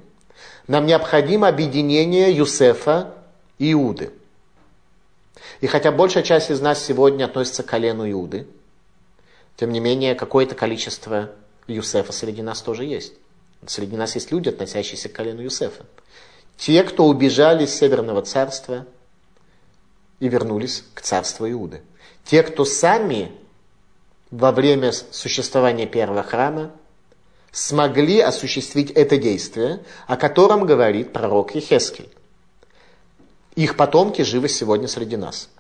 нам 0.69 0.87
необходимо 0.87 1.49
объединение 1.49 2.35
Юсефа 2.35 3.15
и 3.59 3.73
Иуды. 3.73 4.13
И 5.61 5.67
хотя 5.67 5.93
большая 5.93 6.23
часть 6.23 6.51
из 6.51 6.61
нас 6.61 6.85
сегодня 6.85 7.25
относится 7.25 7.63
к 7.63 7.67
колену 7.67 8.11
Иуды, 8.11 8.47
тем 9.57 9.71
не 9.71 9.81
менее, 9.81 10.15
какое-то 10.15 10.55
количество 10.55 11.31
Юсефа 11.67 12.13
среди 12.13 12.43
нас 12.43 12.63
тоже 12.63 12.85
есть. 12.85 13.15
Среди 13.67 13.97
нас 13.97 14.15
есть 14.15 14.33
люди, 14.33 14.49
относящиеся 14.49 15.09
к 15.09 15.13
колену 15.13 15.43
Юсефа. 15.43 15.85
Те, 16.57 16.83
кто 16.85 17.07
убежали 17.07 17.65
из 17.65 17.75
Северного 17.75 18.23
царства 18.23 18.87
и 20.21 20.29
вернулись 20.29 20.85
к 20.95 21.01
царству 21.01 21.49
Иуды. 21.51 21.83
Те, 22.25 22.43
кто 22.43 22.65
сами 22.65 23.33
во 24.31 24.53
время 24.53 24.93
существования 24.93 25.87
первого 25.87 26.23
храма 26.23 26.73
смогли 27.53 28.19
осуществить 28.21 28.91
это 28.91 29.19
действие, 29.19 29.81
о 30.07 30.17
котором 30.17 30.65
говорит 30.65 31.13
пророк 31.13 31.55
Ехескель. 31.55 32.09
Их 33.55 33.77
потомки 33.77 34.23
живы 34.23 34.49
сегодня 34.49 34.89
среди 34.89 35.17
нас. 35.17 35.51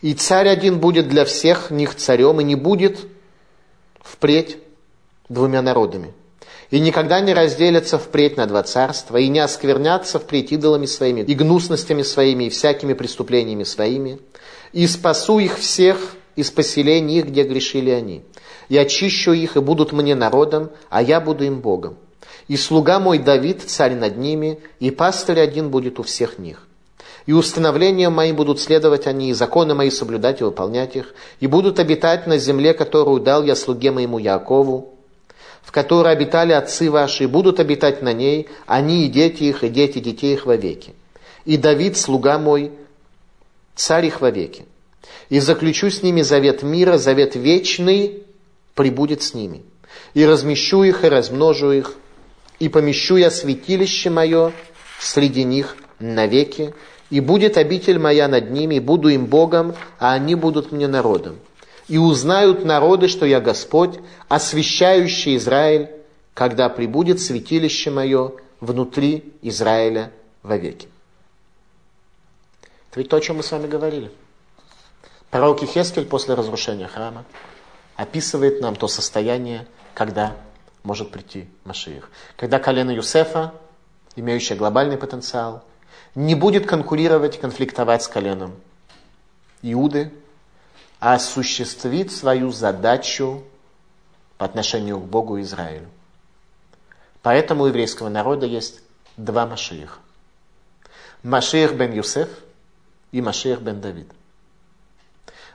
И 0.00 0.14
царь 0.14 0.48
один 0.48 0.78
будет 0.78 1.08
для 1.08 1.24
всех 1.24 1.72
них 1.72 1.96
царем, 1.96 2.40
и 2.40 2.44
не 2.44 2.54
будет 2.54 3.00
впредь 4.00 4.58
двумя 5.28 5.60
народами. 5.60 6.14
И 6.70 6.78
никогда 6.78 7.20
не 7.20 7.34
разделятся 7.34 7.98
впредь 7.98 8.36
на 8.36 8.46
два 8.46 8.62
царства, 8.62 9.16
и 9.16 9.26
не 9.26 9.40
осквернятся 9.40 10.20
впредь 10.20 10.52
идолами 10.52 10.86
своими, 10.86 11.22
и 11.22 11.34
гнусностями 11.34 12.02
своими, 12.02 12.44
и 12.44 12.50
всякими 12.50 12.92
преступлениями 12.92 13.64
своими. 13.64 14.20
И 14.72 14.86
спасу 14.86 15.40
их 15.40 15.58
всех 15.58 16.14
из 16.38 16.52
поселений 16.52 17.18
их, 17.18 17.26
где 17.26 17.42
грешили 17.42 17.90
они. 17.90 18.22
И 18.68 18.78
очищу 18.78 19.32
их, 19.32 19.56
и 19.56 19.60
будут 19.60 19.90
мне 19.90 20.14
народом, 20.14 20.70
а 20.88 21.02
я 21.02 21.20
буду 21.20 21.42
им 21.42 21.60
Богом. 21.60 21.96
И 22.46 22.56
слуга 22.56 23.00
мой 23.00 23.18
Давид, 23.18 23.62
царь 23.66 23.96
над 23.96 24.16
ними, 24.16 24.60
и 24.78 24.92
пастырь 24.92 25.40
один 25.40 25.70
будет 25.70 25.98
у 25.98 26.04
всех 26.04 26.38
них. 26.38 26.68
И 27.26 27.32
установления 27.32 28.08
мои 28.08 28.30
будут 28.30 28.60
следовать 28.60 29.08
они, 29.08 29.30
и 29.30 29.32
законы 29.32 29.74
мои 29.74 29.90
соблюдать 29.90 30.40
и 30.40 30.44
выполнять 30.44 30.94
их, 30.94 31.12
и 31.40 31.48
будут 31.48 31.80
обитать 31.80 32.28
на 32.28 32.38
земле, 32.38 32.72
которую 32.72 33.20
дал 33.20 33.42
я 33.42 33.56
слуге 33.56 33.90
моему 33.90 34.20
Якову, 34.20 34.94
в 35.62 35.72
которой 35.72 36.12
обитали 36.12 36.52
отцы 36.52 36.88
ваши, 36.88 37.24
и 37.24 37.26
будут 37.26 37.58
обитать 37.58 38.00
на 38.00 38.12
ней, 38.12 38.46
они 38.64 39.06
и 39.06 39.08
дети 39.08 39.42
их, 39.42 39.64
и 39.64 39.68
дети 39.68 39.98
детей 39.98 40.34
их 40.34 40.46
вовеки. 40.46 40.94
И 41.44 41.56
Давид, 41.56 41.96
слуга 41.96 42.38
мой, 42.38 42.70
царь 43.74 44.06
их 44.06 44.20
вовеки. 44.20 44.66
И 45.28 45.40
заключу 45.40 45.90
с 45.90 46.02
ними 46.02 46.22
завет 46.22 46.62
мира, 46.62 46.96
завет 46.96 47.36
вечный, 47.36 48.22
прибудет 48.74 49.22
с 49.22 49.34
ними. 49.34 49.62
И 50.14 50.24
размещу 50.24 50.82
их, 50.84 51.04
и 51.04 51.08
размножу 51.08 51.72
их, 51.72 51.96
и 52.58 52.68
помещу 52.68 53.16
я 53.16 53.30
святилище 53.30 54.10
мое 54.10 54.52
среди 54.98 55.44
них 55.44 55.76
навеки, 55.98 56.74
и 57.10 57.20
будет 57.20 57.56
обитель 57.56 57.98
моя 57.98 58.28
над 58.28 58.50
ними, 58.50 58.76
и 58.76 58.80
буду 58.80 59.08
им 59.08 59.26
Богом, 59.26 59.74
а 59.98 60.12
они 60.12 60.34
будут 60.34 60.72
мне 60.72 60.88
народом. 60.88 61.38
И 61.88 61.98
узнают 61.98 62.64
народы, 62.64 63.08
что 63.08 63.24
я 63.26 63.40
Господь, 63.40 63.98
освящающий 64.28 65.36
Израиль, 65.36 65.90
когда 66.34 66.68
прибудет 66.68 67.20
святилище 67.20 67.90
мое 67.90 68.32
внутри 68.60 69.32
Израиля 69.42 70.12
вовеки. 70.42 70.88
Это 72.90 73.00
ведь 73.00 73.08
то, 73.08 73.16
о 73.16 73.20
чем 73.20 73.36
мы 73.36 73.42
с 73.42 73.50
вами 73.50 73.66
говорили. 73.66 74.10
Пророк 75.30 75.62
Ихескель 75.62 76.06
после 76.06 76.34
разрушения 76.34 76.86
храма 76.86 77.24
описывает 77.96 78.60
нам 78.60 78.76
то 78.76 78.88
состояние, 78.88 79.66
когда 79.94 80.36
может 80.82 81.10
прийти 81.10 81.48
Машиих. 81.64 82.10
Когда 82.36 82.58
колено 82.58 82.90
Юсефа, 82.90 83.52
имеющее 84.16 84.56
глобальный 84.56 84.96
потенциал, 84.96 85.64
не 86.14 86.34
будет 86.34 86.66
конкурировать, 86.66 87.38
конфликтовать 87.38 88.02
с 88.02 88.08
коленом 88.08 88.54
Иуды, 89.62 90.12
а 91.00 91.14
осуществит 91.14 92.10
свою 92.10 92.50
задачу 92.50 93.44
по 94.38 94.46
отношению 94.46 94.98
к 94.98 95.04
Богу 95.04 95.36
и 95.36 95.42
Израилю. 95.42 95.88
Поэтому 97.22 97.64
у 97.64 97.66
еврейского 97.66 98.08
народа 98.08 98.46
есть 98.46 98.80
два 99.16 99.46
Машиих. 99.46 99.98
Машиих 101.22 101.74
бен 101.74 101.92
Юсеф 101.92 102.28
и 103.12 103.20
Машиих 103.20 103.60
бен 103.60 103.80
Давид. 103.80 104.08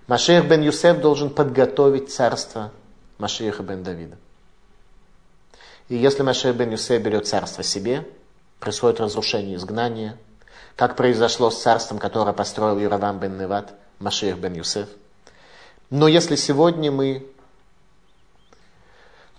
Машиих 0.08 0.46
бен 0.46 0.62
Юсеф 0.62 1.00
должен 1.00 1.30
подготовить 1.30 2.12
царство 2.12 2.72
Машииха 3.18 3.64
бен 3.64 3.84
Давида. 3.84 4.18
И 5.90 5.96
если 5.96 6.24
Машех 6.24 6.56
бен 6.56 6.72
Юсей 6.72 7.00
берет 7.00 7.28
царство 7.28 7.64
себе, 7.64 8.08
происходит 8.60 9.00
разрушение 9.00 9.56
изгнания, 9.56 10.18
как 10.76 10.96
произошло 10.96 11.52
с 11.52 11.62
царством, 11.62 12.00
которое 12.00 12.34
построил 12.34 12.80
Юравам 12.80 13.20
бен 13.20 13.38
Неват, 13.38 13.74
Машех 14.00 14.38
бен 14.38 14.54
Юсеф. 14.54 14.90
Но 15.90 16.08
если 16.08 16.36
сегодня 16.36 16.92
мы 16.92 17.28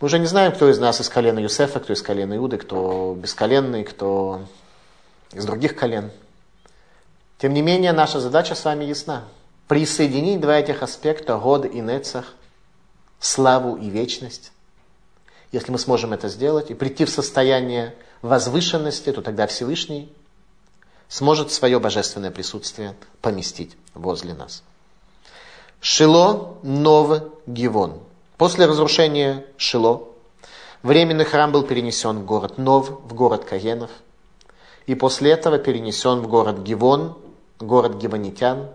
мы 0.01 0.07
уже 0.07 0.19
не 0.19 0.27
знаем, 0.27 0.53
кто 0.53 0.69
из 0.71 0.79
нас 0.79 1.01
из 1.01 1.09
колена 1.09 1.39
Юсефа, 1.39 1.81
кто 1.81 1.93
из 1.93 2.03
колена 2.03 2.37
Иуды, 2.37 2.59
кто 2.59 3.17
бесколенный, 3.17 3.85
кто 3.85 4.43
из 5.33 5.47
других 5.47 5.77
колен. 5.77 6.11
Тем 7.39 7.55
не 7.55 7.62
менее, 7.62 7.93
наша 7.93 8.21
задача 8.21 8.55
с 8.55 8.65
вами 8.65 8.85
ясна. 8.85 9.25
Присоединить 9.69 10.41
два 10.41 10.59
этих 10.59 10.83
аспекта, 10.83 11.37
год 11.39 11.65
и 11.65 11.81
нецах, 11.81 12.35
славу 13.19 13.77
и 13.77 13.89
вечность, 13.89 14.53
если 15.53 15.73
мы 15.73 15.79
сможем 15.79 16.12
это 16.12 16.29
сделать 16.29 16.71
и 16.71 16.75
прийти 16.75 17.05
в 17.05 17.11
состояние 17.11 17.95
возвышенности, 18.23 19.12
то 19.12 19.23
тогда 19.23 19.47
Всевышний 19.47 20.12
сможет 21.09 21.53
свое 21.53 21.79
божественное 21.79 22.31
присутствие 22.31 22.97
поместить 23.23 23.77
возле 23.95 24.35
нас. 24.35 24.62
Шило 25.81 26.59
Нов 26.62 27.23
Гивон. 27.47 28.01
После 28.37 28.67
разрушения 28.67 29.45
Шило 29.57 30.09
временный 30.83 31.25
храм 31.25 31.53
был 31.53 31.62
перенесен 31.62 32.21
в 32.21 32.25
город 32.25 32.59
Нов, 32.59 32.91
в 32.91 33.15
город 33.15 33.45
Каенов. 33.45 33.91
И 34.87 34.95
после 34.95 35.31
этого 35.31 35.59
перенесен 35.59 36.21
в 36.21 36.29
город 36.29 36.59
Гивон, 36.61 37.17
город 37.61 37.97
гивонитян, 37.97 38.71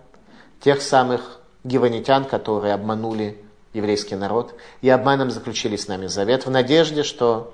тех 0.62 0.82
самых 0.82 1.40
гивонитян, 1.64 2.26
которые 2.26 2.74
обманули 2.74 3.44
еврейский 3.74 4.16
народ, 4.16 4.56
и 4.82 4.90
обманом 4.90 5.32
заключили 5.32 5.76
с 5.76 5.88
нами 5.88 6.08
завет 6.08 6.46
в 6.46 6.52
надежде, 6.52 7.04
что 7.04 7.54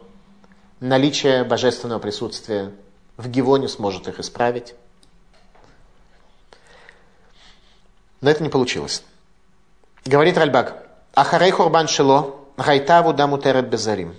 наличие 0.80 1.44
божественного 1.44 2.00
присутствия 2.00 2.72
в 3.18 3.30
Гивоне 3.30 3.68
сможет 3.68 4.08
их 4.08 4.20
исправить. 4.20 4.76
Но 8.22 8.30
это 8.30 8.44
не 8.44 8.50
получилось. 8.50 9.04
Говорит 10.06 10.38
Ральбак, 10.38 10.88
Ахарей 11.14 11.52
Хурбан 11.52 11.88
Шило, 11.88 12.36
Гайтаву 12.58 13.14
даму 13.14 13.38
терет 13.38 13.70
безарим. 13.70 14.16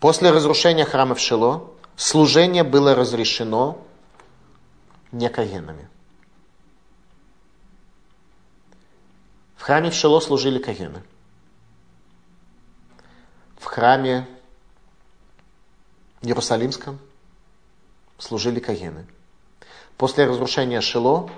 После 0.00 0.30
разрушения 0.30 0.84
храма 0.84 1.14
в 1.14 1.20
Шило 1.20 1.70
служение 1.96 2.64
было 2.64 2.94
разрешено 2.94 3.78
не. 5.12 5.28
В 9.58 9.62
храме 9.62 9.90
в 9.90 9.94
Шило 9.94 10.20
служили 10.20 10.60
кагены. 10.60 11.02
В 13.58 13.64
храме 13.64 14.26
Иерусалимском 16.22 16.98
служили 18.18 18.60
кагены. 18.60 19.06
После 19.96 20.26
разрушения 20.26 20.80
Шило 20.80 21.28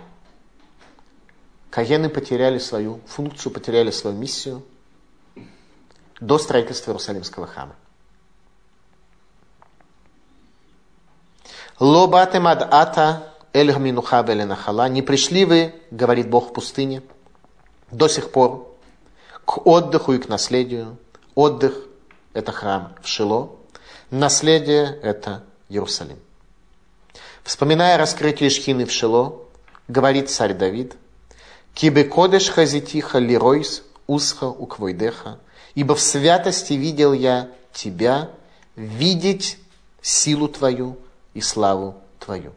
кагены 1.71 2.11
потеряли 2.11 2.59
свою 2.59 3.01
функцию, 3.07 3.53
потеряли 3.53 3.91
свою 3.91 4.17
миссию 4.17 4.63
до 6.21 6.39
строительства 6.39 6.91
Иерусалимского 6.91 7.47
храма. 7.47 7.75
Лобатем 11.79 12.47
ад 12.47 12.69
ата 12.71 13.35
эль 13.55 13.75
минуха 13.79 14.23
нахала. 14.23 14.91
Не 14.91 15.01
пришли 15.01 15.47
вы, 15.47 15.75
говорит 15.91 16.29
Бог 16.29 16.51
в 16.51 16.53
пустыне, 16.53 17.03
до 17.91 18.09
сих 18.09 18.31
пор 18.31 18.69
к 19.45 19.67
отдыху 19.67 20.13
и 20.13 20.19
к 20.19 20.29
наследию. 20.29 20.97
Отдых– 21.35 21.75
это 22.35 22.53
храм 22.53 22.95
в 23.03 23.09
Шило. 23.09 23.51
Наследие– 24.11 24.99
это 25.03 25.45
Иерусалим. 25.69 26.19
Вспоминая 27.43 27.97
раскрытие 27.97 28.51
Шхины 28.51 28.85
в 28.85 28.93
Шило, 28.93 29.41
говорит 29.89 30.31
царь 30.31 30.55
Давид, 30.55 30.97
«Кибе 31.75 32.05
кодеш 32.05 32.51
хазитиха 32.51 33.19
лиройс 33.19 33.83
усха 34.07 34.47
уквойдеха, 34.47 35.39
ибо 35.75 35.95
в 35.95 36.01
святости 36.01 36.75
видел 36.75 37.13
я 37.13 37.49
тебя, 37.73 38.31
видеть 38.77 39.59
силу 40.03 40.49
твою 40.49 40.99
и 41.35 41.41
славу 41.41 41.95
твою». 42.19 42.53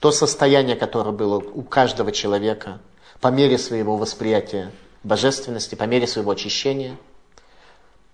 То 0.00 0.12
состояние, 0.12 0.76
которое 0.76 1.12
было 1.12 1.36
у 1.36 1.62
каждого 1.62 2.12
человека 2.12 2.80
по 3.20 3.28
мере 3.28 3.58
своего 3.58 3.96
восприятия 3.96 4.72
божественности, 5.02 5.74
по 5.74 5.84
мере 5.84 6.06
своего 6.06 6.32
очищения, 6.32 6.96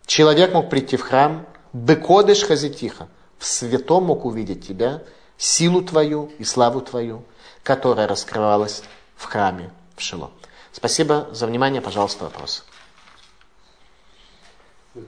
человек 0.07 0.53
мог 0.53 0.71
прийти 0.71 0.97
в 0.97 1.03
храм, 1.03 1.47
бекодыш 1.73 2.45
хазитиха, 2.45 3.09
в 3.39 3.47
святом 3.47 4.05
мог 4.05 4.25
увидеть 4.25 4.67
тебя, 4.67 5.03
силу 5.39 5.83
твою 5.83 6.31
и 6.39 6.45
славу 6.45 6.81
твою, 6.81 7.25
которая 7.63 8.07
раскрывалась 8.07 8.83
в 9.17 9.25
храме 9.25 9.71
в 9.97 10.03
Шило. 10.03 10.31
Спасибо 10.73 11.29
за 11.33 11.47
внимание. 11.47 11.81
Пожалуйста, 11.81 12.25
вопрос. 12.25 12.65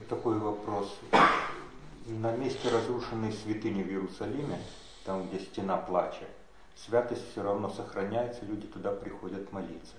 Такой 0.09 0.37
вопрос. 0.39 0.87
На 2.07 2.31
месте 2.31 2.69
разрушенной 2.69 3.33
святыни 3.33 3.83
в 3.83 3.87
Иерусалиме, 3.87 4.59
там, 5.05 5.27
где 5.27 5.39
стена 5.39 5.77
плача, 5.77 6.25
святость 6.75 7.31
все 7.31 7.43
равно 7.43 7.69
сохраняется, 7.69 8.45
люди 8.45 8.67
туда 8.67 8.91
приходят 8.91 9.51
молиться. 9.51 9.95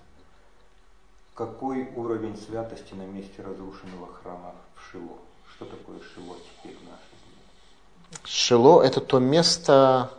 Какой 1.34 1.90
уровень 1.96 2.36
святости 2.36 2.94
на 2.94 3.02
месте 3.02 3.42
разрушенного 3.42 4.12
храма 4.14 4.54
в 4.74 4.90
Шило? 4.90 5.18
Что 5.54 5.64
такое 5.64 5.98
Шило 6.00 6.36
теперь 6.36 6.76
в 6.76 6.84
нашей 6.84 7.16
дни? 7.24 8.18
Шило– 8.24 8.82
это 8.84 9.00
то 9.00 9.18
место, 9.18 10.10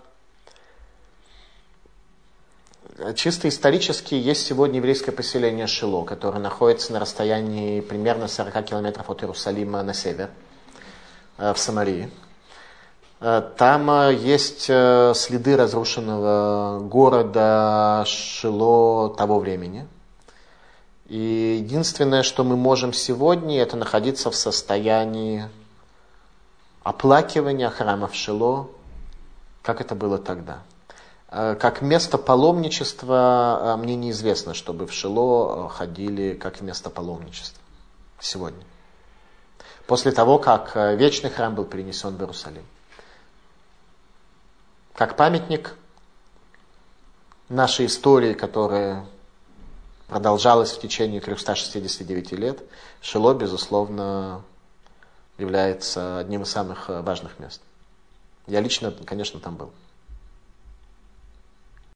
Чисто 3.16 3.50
исторически 3.50 4.16
есть 4.16 4.46
сегодня 4.46 4.78
еврейское 4.78 5.12
поселение 5.12 5.68
Шило, 5.68 6.06
которое 6.06 6.40
находится 6.40 6.94
на 6.94 7.00
расстоянии 7.02 7.82
примерно 7.82 8.30
40 8.30 8.64
километров 8.64 9.10
от 9.10 9.22
Иерусалима 9.22 9.84
на 9.84 9.94
север, 9.94 10.30
э, 11.38 11.54
в 11.54 11.58
Самарии. 11.58 12.10
Э, 13.26 13.42
там 13.58 13.90
э, 13.90 14.14
есть 14.14 14.66
следы 14.66 15.58
разрушенного 15.58 16.80
города 16.80 18.04
Шило 18.06 19.10
того 19.16 19.40
времени. 19.40 19.88
И 21.08 21.58
единственное, 21.60 22.22
что 22.22 22.44
мы 22.44 22.56
можем 22.56 22.94
сегодня, 22.94 23.60
это 23.62 23.78
находиться 23.78 24.30
в 24.30 24.36
состоянии 24.36 25.50
оплакивания 26.84 27.70
храмов 27.72 28.14
Шило, 28.14 28.70
как 29.64 29.82
это 29.82 29.96
было 29.96 30.20
тогда. 30.20 30.60
Э, 31.30 31.56
как 31.60 31.82
место 31.82 32.18
паломничества 32.20 33.76
э, 33.76 33.82
мне 33.82 33.96
неизвестно, 33.96 34.54
чтобы 34.54 34.86
в 34.86 34.94
Шило 34.94 35.66
э, 35.66 35.70
ходили 35.70 36.34
как 36.36 36.62
место 36.62 36.92
паломничества 36.92 37.62
сегодня. 38.20 38.64
После 39.88 40.12
того, 40.12 40.40
как 40.40 40.76
вечный 40.76 41.30
храм 41.30 41.54
был 41.54 41.66
перенесен 41.66 42.16
в 42.16 42.20
Иерусалим. 42.20 42.64
Как 44.96 45.18
памятник 45.18 45.76
нашей 47.50 47.88
истории, 47.88 48.34
которая 48.34 49.06
продолжалась 50.08 50.72
в 50.72 50.80
течение 50.80 51.20
369 51.20 52.32
лет, 52.32 52.64
Шило, 53.02 53.34
безусловно, 53.34 54.42
является 55.38 56.20
одним 56.20 56.44
из 56.44 56.50
самых 56.50 56.88
важных 56.88 57.40
мест. 57.40 57.62
Я 58.48 58.62
лично, 58.62 58.92
конечно, 58.92 59.42
там 59.42 59.58
был. 59.58 59.72